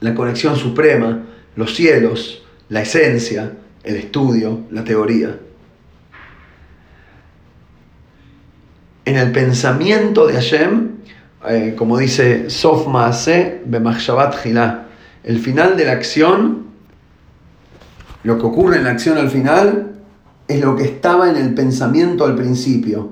la 0.00 0.14
conexión 0.14 0.56
suprema, 0.56 1.22
los 1.56 1.74
cielos, 1.74 2.42
la 2.68 2.82
esencia, 2.82 3.52
el 3.84 3.96
estudio, 3.96 4.60
la 4.70 4.84
teoría. 4.84 5.38
En 9.10 9.16
el 9.16 9.32
pensamiento 9.32 10.28
de 10.28 10.34
Hashem, 10.34 10.88
eh, 11.48 11.74
como 11.76 11.98
dice 11.98 12.48
Sof 12.48 12.86
Maase 12.86 13.60
Bemachshabat 13.64 14.36
el 15.24 15.38
final 15.40 15.76
de 15.76 15.84
la 15.84 15.92
acción, 15.92 16.66
lo 18.22 18.38
que 18.38 18.46
ocurre 18.46 18.76
en 18.76 18.84
la 18.84 18.90
acción 18.90 19.18
al 19.18 19.28
final, 19.28 19.94
es 20.46 20.60
lo 20.60 20.76
que 20.76 20.84
estaba 20.84 21.28
en 21.28 21.36
el 21.36 21.54
pensamiento 21.54 22.24
al 22.24 22.36
principio. 22.36 23.10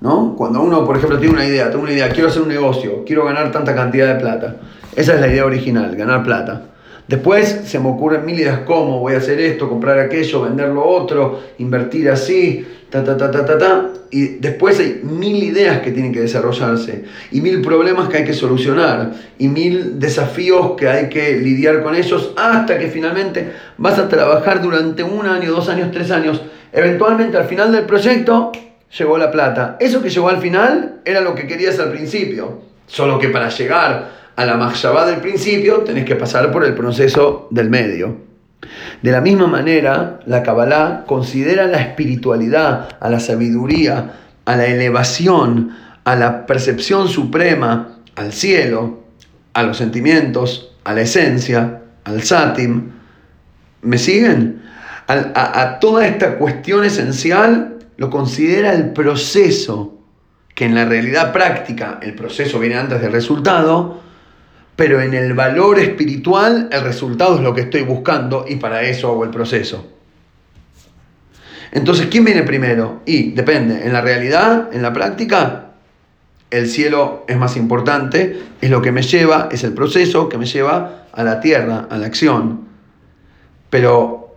¿No? 0.00 0.36
Cuando 0.36 0.62
uno, 0.62 0.84
por 0.84 0.96
ejemplo, 0.96 1.18
tiene 1.18 1.34
una 1.34 1.46
idea, 1.46 1.68
tengo 1.70 1.82
una 1.82 1.92
idea, 1.92 2.10
quiero 2.10 2.28
hacer 2.28 2.42
un 2.42 2.48
negocio, 2.48 3.02
quiero 3.04 3.24
ganar 3.24 3.50
tanta 3.50 3.74
cantidad 3.74 4.06
de 4.06 4.20
plata. 4.20 4.56
Esa 4.94 5.14
es 5.14 5.20
la 5.20 5.26
idea 5.26 5.44
original, 5.44 5.96
ganar 5.96 6.22
plata. 6.22 6.66
Después 7.08 7.60
se 7.64 7.78
me 7.78 7.88
ocurren 7.88 8.24
mil 8.24 8.38
ideas 8.38 8.60
cómo 8.66 8.98
voy 8.98 9.14
a 9.14 9.18
hacer 9.18 9.40
esto, 9.40 9.68
comprar 9.68 9.98
aquello, 9.98 10.42
vender 10.42 10.68
lo 10.70 10.84
otro, 10.84 11.40
invertir 11.58 12.10
así, 12.10 12.66
ta 12.90 13.04
ta 13.04 13.16
ta 13.16 13.30
ta 13.30 13.44
ta 13.44 13.58
ta. 13.58 13.90
Y 14.10 14.38
después 14.38 14.78
hay 14.80 15.00
mil 15.04 15.42
ideas 15.42 15.80
que 15.80 15.92
tienen 15.92 16.12
que 16.12 16.20
desarrollarse 16.20 17.04
y 17.32 17.40
mil 17.40 17.60
problemas 17.60 18.08
que 18.08 18.18
hay 18.18 18.24
que 18.24 18.32
solucionar 18.32 19.12
y 19.38 19.48
mil 19.48 19.98
desafíos 19.98 20.72
que 20.76 20.88
hay 20.88 21.08
que 21.08 21.36
lidiar 21.38 21.82
con 21.82 21.94
ellos 21.94 22.32
hasta 22.36 22.78
que 22.78 22.88
finalmente 22.88 23.52
vas 23.78 23.98
a 23.98 24.08
trabajar 24.08 24.62
durante 24.62 25.02
un 25.02 25.26
año, 25.26 25.52
dos 25.52 25.68
años, 25.68 25.90
tres 25.92 26.10
años. 26.10 26.40
Eventualmente 26.72 27.36
al 27.36 27.46
final 27.46 27.72
del 27.72 27.84
proyecto 27.84 28.52
llegó 28.96 29.18
la 29.18 29.30
plata. 29.30 29.76
Eso 29.80 30.02
que 30.02 30.10
llegó 30.10 30.28
al 30.28 30.38
final 30.38 31.00
era 31.04 31.20
lo 31.20 31.34
que 31.34 31.46
querías 31.46 31.78
al 31.78 31.90
principio. 31.90 32.60
Solo 32.86 33.18
que 33.18 33.28
para 33.28 33.48
llegar 33.48 34.25
a 34.36 34.44
la 34.44 34.56
Mahshabá 34.56 35.06
del 35.06 35.20
principio, 35.20 35.78
tenés 35.78 36.04
que 36.04 36.14
pasar 36.14 36.52
por 36.52 36.64
el 36.64 36.74
proceso 36.74 37.48
del 37.50 37.70
medio. 37.70 38.18
De 39.02 39.10
la 39.10 39.20
misma 39.20 39.46
manera, 39.46 40.20
la 40.26 40.42
Kabbalah 40.42 41.04
considera 41.06 41.66
la 41.66 41.80
espiritualidad, 41.80 42.96
a 43.00 43.08
la 43.08 43.18
sabiduría, 43.18 44.12
a 44.44 44.56
la 44.56 44.66
elevación, 44.66 45.74
a 46.04 46.16
la 46.16 46.46
percepción 46.46 47.08
suprema, 47.08 47.98
al 48.14 48.32
cielo, 48.32 49.04
a 49.54 49.62
los 49.62 49.78
sentimientos, 49.78 50.76
a 50.84 50.92
la 50.92 51.00
esencia, 51.00 51.82
al 52.04 52.22
satim. 52.22 52.90
¿Me 53.82 53.98
siguen? 53.98 54.62
A 55.08 55.78
toda 55.80 56.06
esta 56.06 56.36
cuestión 56.36 56.84
esencial 56.84 57.78
lo 57.96 58.10
considera 58.10 58.72
el 58.74 58.92
proceso, 58.92 59.94
que 60.54 60.64
en 60.64 60.74
la 60.74 60.84
realidad 60.84 61.32
práctica 61.32 62.00
el 62.02 62.14
proceso 62.14 62.58
viene 62.58 62.76
antes 62.76 63.00
del 63.00 63.12
resultado, 63.12 64.02
pero 64.76 65.00
en 65.00 65.14
el 65.14 65.32
valor 65.32 65.78
espiritual 65.78 66.68
el 66.70 66.82
resultado 66.82 67.36
es 67.36 67.40
lo 67.40 67.54
que 67.54 67.62
estoy 67.62 67.82
buscando 67.82 68.44
y 68.46 68.56
para 68.56 68.82
eso 68.82 69.08
hago 69.08 69.24
el 69.24 69.30
proceso. 69.30 69.86
Entonces, 71.72 72.06
¿quién 72.10 72.24
viene 72.24 72.42
primero? 72.42 73.00
Y 73.06 73.32
depende, 73.32 73.86
en 73.86 73.92
la 73.92 74.00
realidad, 74.00 74.68
en 74.72 74.82
la 74.82 74.92
práctica, 74.92 75.72
el 76.50 76.68
cielo 76.68 77.24
es 77.26 77.36
más 77.36 77.56
importante, 77.56 78.40
es 78.60 78.70
lo 78.70 78.80
que 78.80 78.92
me 78.92 79.02
lleva, 79.02 79.48
es 79.50 79.64
el 79.64 79.72
proceso 79.72 80.28
que 80.28 80.38
me 80.38 80.46
lleva 80.46 81.06
a 81.12 81.24
la 81.24 81.40
tierra, 81.40 81.88
a 81.90 81.98
la 81.98 82.06
acción. 82.06 82.66
Pero 83.68 84.36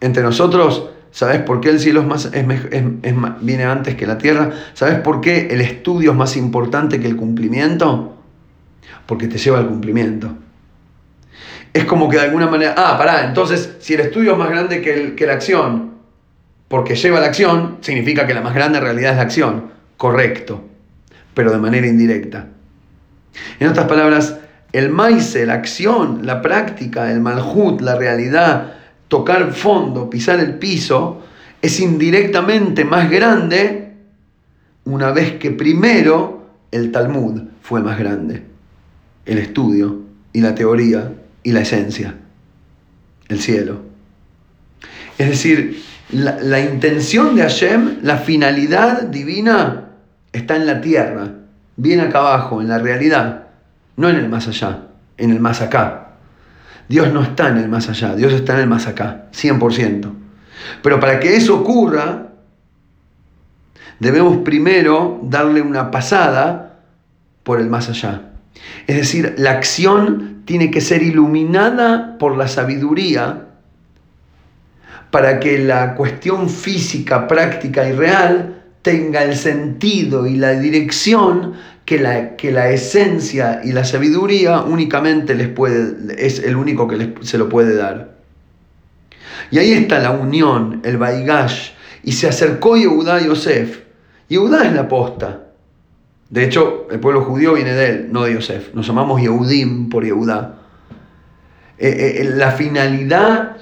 entre 0.00 0.22
nosotros, 0.22 0.90
¿sabes 1.10 1.40
por 1.40 1.60
qué 1.60 1.70
el 1.70 1.80
cielo 1.80 2.00
es 2.00 2.06
más, 2.06 3.40
viene 3.40 3.64
antes 3.64 3.96
que 3.96 4.06
la 4.06 4.18
tierra? 4.18 4.52
¿Sabes 4.74 5.00
por 5.00 5.20
qué 5.20 5.48
el 5.50 5.60
estudio 5.60 6.12
es 6.12 6.16
más 6.16 6.36
importante 6.36 7.00
que 7.00 7.08
el 7.08 7.16
cumplimiento? 7.16 8.21
Porque 9.06 9.28
te 9.28 9.38
lleva 9.38 9.58
al 9.58 9.68
cumplimiento. 9.68 10.36
Es 11.72 11.84
como 11.84 12.08
que 12.08 12.16
de 12.16 12.24
alguna 12.24 12.48
manera, 12.48 12.74
ah, 12.76 12.96
pará, 12.98 13.26
entonces 13.26 13.76
si 13.80 13.94
el 13.94 14.00
estudio 14.00 14.32
es 14.32 14.38
más 14.38 14.50
grande 14.50 14.82
que, 14.82 15.14
que 15.14 15.26
la 15.26 15.32
acción, 15.34 15.92
porque 16.68 16.94
lleva 16.94 17.20
la 17.20 17.26
acción, 17.26 17.78
significa 17.80 18.26
que 18.26 18.34
la 18.34 18.40
más 18.40 18.54
grande 18.54 18.80
realidad 18.80 19.12
es 19.12 19.16
la 19.16 19.22
acción. 19.22 19.72
Correcto, 19.96 20.64
pero 21.34 21.52
de 21.52 21.58
manera 21.58 21.86
indirecta. 21.86 22.48
En 23.60 23.68
otras 23.68 23.86
palabras, 23.86 24.38
el 24.72 24.90
maíz, 24.90 25.34
la 25.34 25.54
acción, 25.54 26.26
la 26.26 26.42
práctica, 26.42 27.10
el 27.10 27.20
malhut, 27.20 27.80
la 27.80 27.94
realidad, 27.94 28.74
tocar 29.08 29.52
fondo, 29.52 30.08
pisar 30.08 30.40
el 30.40 30.54
piso, 30.54 31.22
es 31.60 31.78
indirectamente 31.78 32.84
más 32.84 33.10
grande 33.10 33.92
una 34.84 35.12
vez 35.12 35.32
que 35.34 35.50
primero 35.50 36.46
el 36.70 36.90
Talmud 36.90 37.42
fue 37.60 37.82
más 37.82 37.98
grande. 37.98 38.42
El 39.24 39.38
estudio 39.38 40.02
y 40.32 40.40
la 40.40 40.54
teoría 40.54 41.12
y 41.42 41.52
la 41.52 41.60
esencia. 41.60 42.14
El 43.28 43.40
cielo. 43.40 43.82
Es 45.18 45.28
decir, 45.28 45.82
la, 46.10 46.40
la 46.40 46.60
intención 46.60 47.34
de 47.36 47.42
Hashem, 47.42 47.98
la 48.02 48.18
finalidad 48.18 49.02
divina, 49.02 49.88
está 50.32 50.56
en 50.56 50.66
la 50.66 50.80
tierra, 50.80 51.32
bien 51.76 52.00
acá 52.00 52.18
abajo, 52.18 52.60
en 52.60 52.68
la 52.68 52.78
realidad, 52.78 53.48
no 53.96 54.08
en 54.08 54.16
el 54.16 54.28
más 54.28 54.48
allá, 54.48 54.86
en 55.18 55.30
el 55.30 55.40
más 55.40 55.60
acá. 55.60 56.12
Dios 56.88 57.12
no 57.12 57.22
está 57.22 57.48
en 57.48 57.58
el 57.58 57.68
más 57.68 57.88
allá, 57.88 58.14
Dios 58.14 58.32
está 58.32 58.54
en 58.54 58.60
el 58.60 58.66
más 58.66 58.86
acá, 58.86 59.26
100%. 59.32 60.12
Pero 60.82 61.00
para 61.00 61.20
que 61.20 61.36
eso 61.36 61.60
ocurra, 61.60 62.28
debemos 63.98 64.38
primero 64.38 65.20
darle 65.22 65.62
una 65.62 65.90
pasada 65.90 66.80
por 67.42 67.60
el 67.60 67.68
más 67.68 67.88
allá. 67.88 68.31
Es 68.86 68.96
decir, 68.96 69.34
la 69.38 69.52
acción 69.52 70.42
tiene 70.44 70.70
que 70.70 70.80
ser 70.80 71.02
iluminada 71.02 72.18
por 72.18 72.36
la 72.36 72.48
sabiduría 72.48 73.46
para 75.10 75.40
que 75.40 75.58
la 75.58 75.94
cuestión 75.94 76.48
física, 76.48 77.28
práctica 77.28 77.88
y 77.88 77.92
real 77.92 78.62
tenga 78.82 79.22
el 79.22 79.36
sentido 79.36 80.26
y 80.26 80.36
la 80.36 80.52
dirección 80.52 81.54
que 81.84 81.98
la, 81.98 82.36
que 82.36 82.50
la 82.50 82.70
esencia 82.70 83.60
y 83.62 83.72
la 83.72 83.84
sabiduría 83.84 84.62
únicamente 84.62 85.34
les 85.34 85.48
puede, 85.48 86.14
es 86.24 86.38
el 86.40 86.56
único 86.56 86.88
que 86.88 87.14
se 87.20 87.38
lo 87.38 87.48
puede 87.48 87.76
dar. 87.76 88.16
Y 89.50 89.58
ahí 89.58 89.72
está 89.72 89.98
la 89.98 90.12
unión, 90.12 90.80
el 90.84 90.96
Baigash, 90.96 91.72
y 92.02 92.12
se 92.12 92.28
acercó 92.28 92.76
Yehudá 92.76 93.16
a 93.16 93.20
Yosef. 93.20 93.80
Yehudá 94.28 94.64
es 94.64 94.72
la 94.72 94.88
posta. 94.88 95.51
De 96.32 96.44
hecho, 96.44 96.86
el 96.90 96.98
pueblo 96.98 97.20
judío 97.20 97.52
viene 97.52 97.74
de 97.74 97.90
él, 97.90 98.08
no 98.10 98.22
de 98.22 98.32
Yosef. 98.32 98.72
Nos 98.72 98.86
llamamos 98.86 99.20
Yehudim 99.20 99.90
por 99.90 100.02
Yehudá. 100.02 100.54
Eh, 101.76 101.88
eh, 101.88 102.22
eh, 102.22 102.24
la 102.24 102.52
finalidad, 102.52 103.58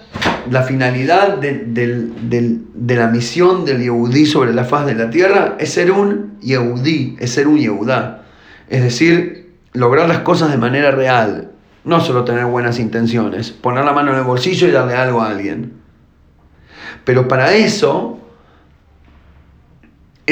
la 0.48 0.62
finalidad 0.62 1.38
de, 1.38 2.96
la 2.96 3.06
misión 3.08 3.64
del 3.64 3.82
Yehudí 3.82 4.24
sobre 4.24 4.52
la 4.52 4.62
faz 4.62 4.86
de 4.86 4.94
la 4.94 5.10
tierra 5.10 5.56
es 5.58 5.72
ser 5.72 5.90
un 5.90 6.38
Yehudí, 6.42 7.16
es 7.18 7.32
ser 7.32 7.48
un 7.48 7.58
Yehudá. 7.58 8.22
Es 8.68 8.84
decir, 8.84 9.56
lograr 9.72 10.08
las 10.08 10.20
cosas 10.20 10.52
de 10.52 10.56
manera 10.56 10.92
real, 10.92 11.50
no 11.82 11.98
solo 11.98 12.22
tener 12.22 12.44
buenas 12.44 12.78
intenciones, 12.78 13.50
poner 13.50 13.84
la 13.84 13.92
mano 13.92 14.12
en 14.12 14.18
el 14.18 14.24
bolsillo 14.24 14.68
y 14.68 14.70
darle 14.70 14.94
algo 14.94 15.22
a 15.22 15.30
alguien. 15.30 15.72
Pero 17.04 17.26
para 17.26 17.52
eso, 17.52 18.19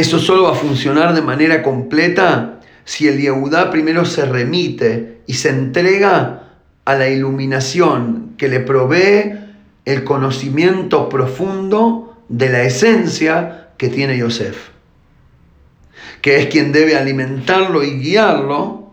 eso 0.00 0.18
solo 0.18 0.44
va 0.44 0.52
a 0.52 0.54
funcionar 0.54 1.14
de 1.14 1.22
manera 1.22 1.62
completa 1.62 2.60
si 2.84 3.08
el 3.08 3.20
Yehudá 3.20 3.70
primero 3.70 4.04
se 4.04 4.24
remite 4.24 5.22
y 5.26 5.34
se 5.34 5.50
entrega 5.50 6.52
a 6.84 6.94
la 6.94 7.08
iluminación 7.08 8.34
que 8.36 8.48
le 8.48 8.60
provee 8.60 9.34
el 9.84 10.04
conocimiento 10.04 11.08
profundo 11.08 12.22
de 12.28 12.48
la 12.50 12.62
esencia 12.62 13.70
que 13.76 13.88
tiene 13.88 14.18
Yosef, 14.18 14.68
que 16.20 16.38
es 16.38 16.46
quien 16.46 16.72
debe 16.72 16.96
alimentarlo 16.96 17.82
y 17.82 17.98
guiarlo, 17.98 18.92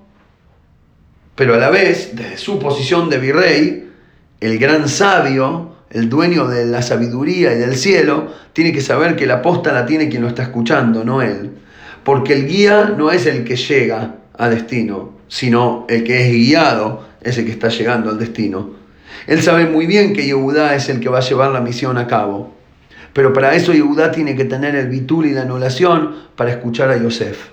pero 1.35 1.53
a 1.53 1.57
la 1.57 1.69
vez, 1.69 2.15
desde 2.15 2.37
su 2.37 2.59
posición 2.59 3.09
de 3.09 3.19
virrey, 3.19 3.91
el 4.39 4.57
gran 4.57 4.87
sabio, 4.87 5.74
el 5.89 6.09
dueño 6.09 6.47
de 6.47 6.65
la 6.65 6.81
sabiduría 6.81 7.53
y 7.53 7.57
del 7.57 7.75
cielo, 7.75 8.31
tiene 8.53 8.71
que 8.71 8.81
saber 8.81 9.15
que 9.15 9.25
la 9.25 9.41
posta 9.41 9.71
la 9.71 9.85
tiene 9.85 10.09
quien 10.09 10.21
lo 10.21 10.27
está 10.27 10.43
escuchando, 10.43 11.03
no 11.03 11.21
él. 11.21 11.51
Porque 12.03 12.33
el 12.33 12.47
guía 12.47 12.93
no 12.97 13.11
es 13.11 13.25
el 13.25 13.43
que 13.43 13.55
llega 13.55 14.15
a 14.37 14.49
destino, 14.49 15.13
sino 15.27 15.85
el 15.89 16.03
que 16.03 16.25
es 16.25 16.31
guiado 16.31 17.05
es 17.21 17.37
el 17.37 17.45
que 17.45 17.51
está 17.51 17.69
llegando 17.69 18.09
al 18.09 18.19
destino. 18.19 18.71
Él 19.27 19.41
sabe 19.41 19.65
muy 19.65 19.87
bien 19.87 20.13
que 20.13 20.25
Yehudá 20.25 20.75
es 20.75 20.89
el 20.89 20.99
que 20.99 21.09
va 21.09 21.19
a 21.19 21.21
llevar 21.21 21.51
la 21.51 21.61
misión 21.61 21.97
a 21.97 22.07
cabo. 22.07 22.53
Pero 23.13 23.33
para 23.33 23.55
eso 23.55 23.73
Yehudá 23.73 24.11
tiene 24.11 24.35
que 24.35 24.45
tener 24.45 24.75
el 24.75 24.89
bitul 24.89 25.25
y 25.25 25.33
la 25.33 25.43
anulación 25.43 26.15
para 26.35 26.51
escuchar 26.51 26.91
a 26.91 26.97
Yosef. 26.97 27.49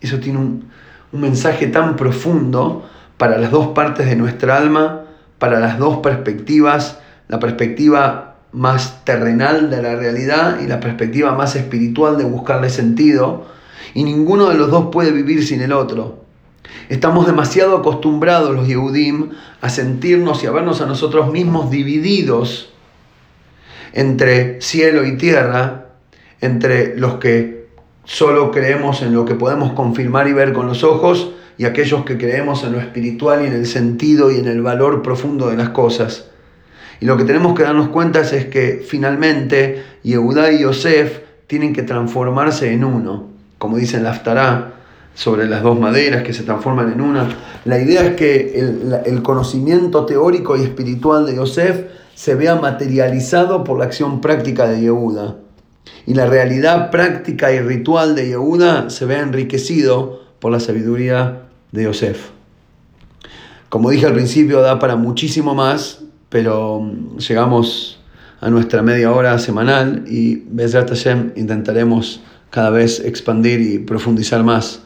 Eso 0.00 0.20
tiene 0.20 0.38
un, 0.38 0.70
un 1.12 1.20
mensaje 1.20 1.66
tan 1.66 1.96
profundo 1.96 2.88
para 3.16 3.36
las 3.38 3.50
dos 3.50 3.68
partes 3.68 4.06
de 4.06 4.16
nuestra 4.16 4.56
alma, 4.56 5.07
para 5.38 5.60
las 5.60 5.78
dos 5.78 5.98
perspectivas, 5.98 6.98
la 7.28 7.38
perspectiva 7.38 8.36
más 8.52 9.04
terrenal 9.04 9.70
de 9.70 9.82
la 9.82 9.96
realidad 9.96 10.60
y 10.60 10.66
la 10.66 10.80
perspectiva 10.80 11.32
más 11.32 11.54
espiritual 11.56 12.16
de 12.16 12.24
buscarle 12.24 12.70
sentido. 12.70 13.46
Y 13.94 14.04
ninguno 14.04 14.48
de 14.48 14.56
los 14.56 14.70
dos 14.70 14.88
puede 14.92 15.12
vivir 15.12 15.46
sin 15.46 15.60
el 15.60 15.72
otro. 15.72 16.24
Estamos 16.88 17.26
demasiado 17.26 17.76
acostumbrados 17.76 18.54
los 18.54 18.66
Yehudim 18.66 19.30
a 19.60 19.68
sentirnos 19.68 20.42
y 20.42 20.46
a 20.46 20.50
vernos 20.50 20.80
a 20.80 20.86
nosotros 20.86 21.30
mismos 21.30 21.70
divididos 21.70 22.72
entre 23.92 24.60
cielo 24.60 25.04
y 25.04 25.16
tierra, 25.16 25.86
entre 26.40 26.96
los 26.96 27.14
que 27.14 27.68
solo 28.04 28.50
creemos 28.50 29.02
en 29.02 29.14
lo 29.14 29.24
que 29.24 29.34
podemos 29.34 29.72
confirmar 29.72 30.28
y 30.28 30.32
ver 30.32 30.52
con 30.52 30.66
los 30.66 30.84
ojos 30.84 31.32
y 31.58 31.64
aquellos 31.64 32.04
que 32.04 32.16
creemos 32.16 32.62
en 32.62 32.72
lo 32.72 32.80
espiritual 32.80 33.42
y 33.42 33.48
en 33.48 33.52
el 33.52 33.66
sentido 33.66 34.30
y 34.30 34.36
en 34.36 34.46
el 34.46 34.62
valor 34.62 35.02
profundo 35.02 35.50
de 35.50 35.56
las 35.56 35.70
cosas. 35.70 36.26
Y 37.00 37.04
lo 37.06 37.16
que 37.16 37.24
tenemos 37.24 37.54
que 37.54 37.64
darnos 37.64 37.88
cuenta 37.88 38.20
es 38.20 38.46
que 38.46 38.84
finalmente 38.86 39.82
Yehudá 40.02 40.52
y 40.52 40.60
Yosef 40.60 41.20
tienen 41.48 41.72
que 41.72 41.82
transformarse 41.82 42.72
en 42.72 42.84
uno, 42.84 43.28
como 43.58 43.76
dice 43.76 43.96
en 43.96 44.04
la 44.04 44.10
Aftará, 44.10 44.74
sobre 45.14 45.48
las 45.48 45.64
dos 45.64 45.78
maderas 45.78 46.22
que 46.22 46.32
se 46.32 46.44
transforman 46.44 46.92
en 46.92 47.00
una. 47.00 47.28
La 47.64 47.80
idea 47.80 48.02
es 48.04 48.14
que 48.14 48.60
el, 49.04 49.22
conocimiento 49.22 50.06
teórico 50.06 50.56
y 50.56 50.62
espiritual 50.62 51.26
de 51.26 51.34
Yosef 51.34 51.86
se 52.14 52.36
vea 52.36 52.54
materializado 52.54 53.64
por 53.64 53.78
la 53.78 53.86
acción 53.86 54.20
práctica 54.20 54.68
de 54.68 54.80
Yehuda. 54.80 55.36
Y 56.06 56.14
la 56.14 56.26
realidad 56.26 56.90
práctica 56.90 57.52
y 57.52 57.58
ritual 57.58 58.14
de 58.14 58.28
Yehuda 58.28 58.90
se 58.90 59.06
vea 59.06 59.20
enriquecido 59.20 60.22
por 60.38 60.52
la 60.52 60.60
sabiduría 60.60 61.47
de 61.72 61.84
Yosef. 61.84 62.30
Como 63.68 63.90
dije 63.90 64.06
al 64.06 64.14
principio, 64.14 64.60
da 64.60 64.78
para 64.78 64.96
muchísimo 64.96 65.54
más, 65.54 66.00
pero 66.28 66.80
mm, 66.80 67.18
llegamos 67.18 68.00
a 68.40 68.50
nuestra 68.50 68.82
media 68.82 69.12
hora 69.12 69.38
semanal 69.38 70.04
y 70.06 70.36
Bezrat 70.48 70.88
Hashem 70.88 71.32
intentaremos 71.36 72.20
cada 72.50 72.70
vez 72.70 73.00
expandir 73.00 73.60
y 73.60 73.78
profundizar 73.78 74.42
más 74.44 74.80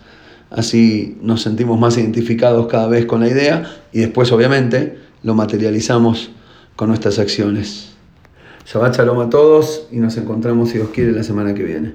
así 0.52 1.18
nos 1.22 1.42
sentimos 1.42 1.78
más 1.80 1.96
identificados 1.96 2.66
cada 2.66 2.86
vez 2.86 3.06
con 3.06 3.20
la 3.20 3.28
idea 3.28 3.70
y 3.92 4.00
después 4.00 4.30
obviamente 4.32 4.98
lo 5.22 5.34
materializamos 5.34 6.30
con 6.76 6.88
nuestras 6.88 7.18
acciones. 7.18 7.92
Shabbat 8.66 8.96
Shalom 8.96 9.20
a 9.20 9.30
todos 9.30 9.88
y 9.90 9.96
nos 9.96 10.16
encontramos 10.16 10.68
si 10.68 10.78
Dios 10.78 10.90
quiere 10.90 11.12
la 11.12 11.22
semana 11.22 11.54
que 11.54 11.64
viene. 11.64 11.94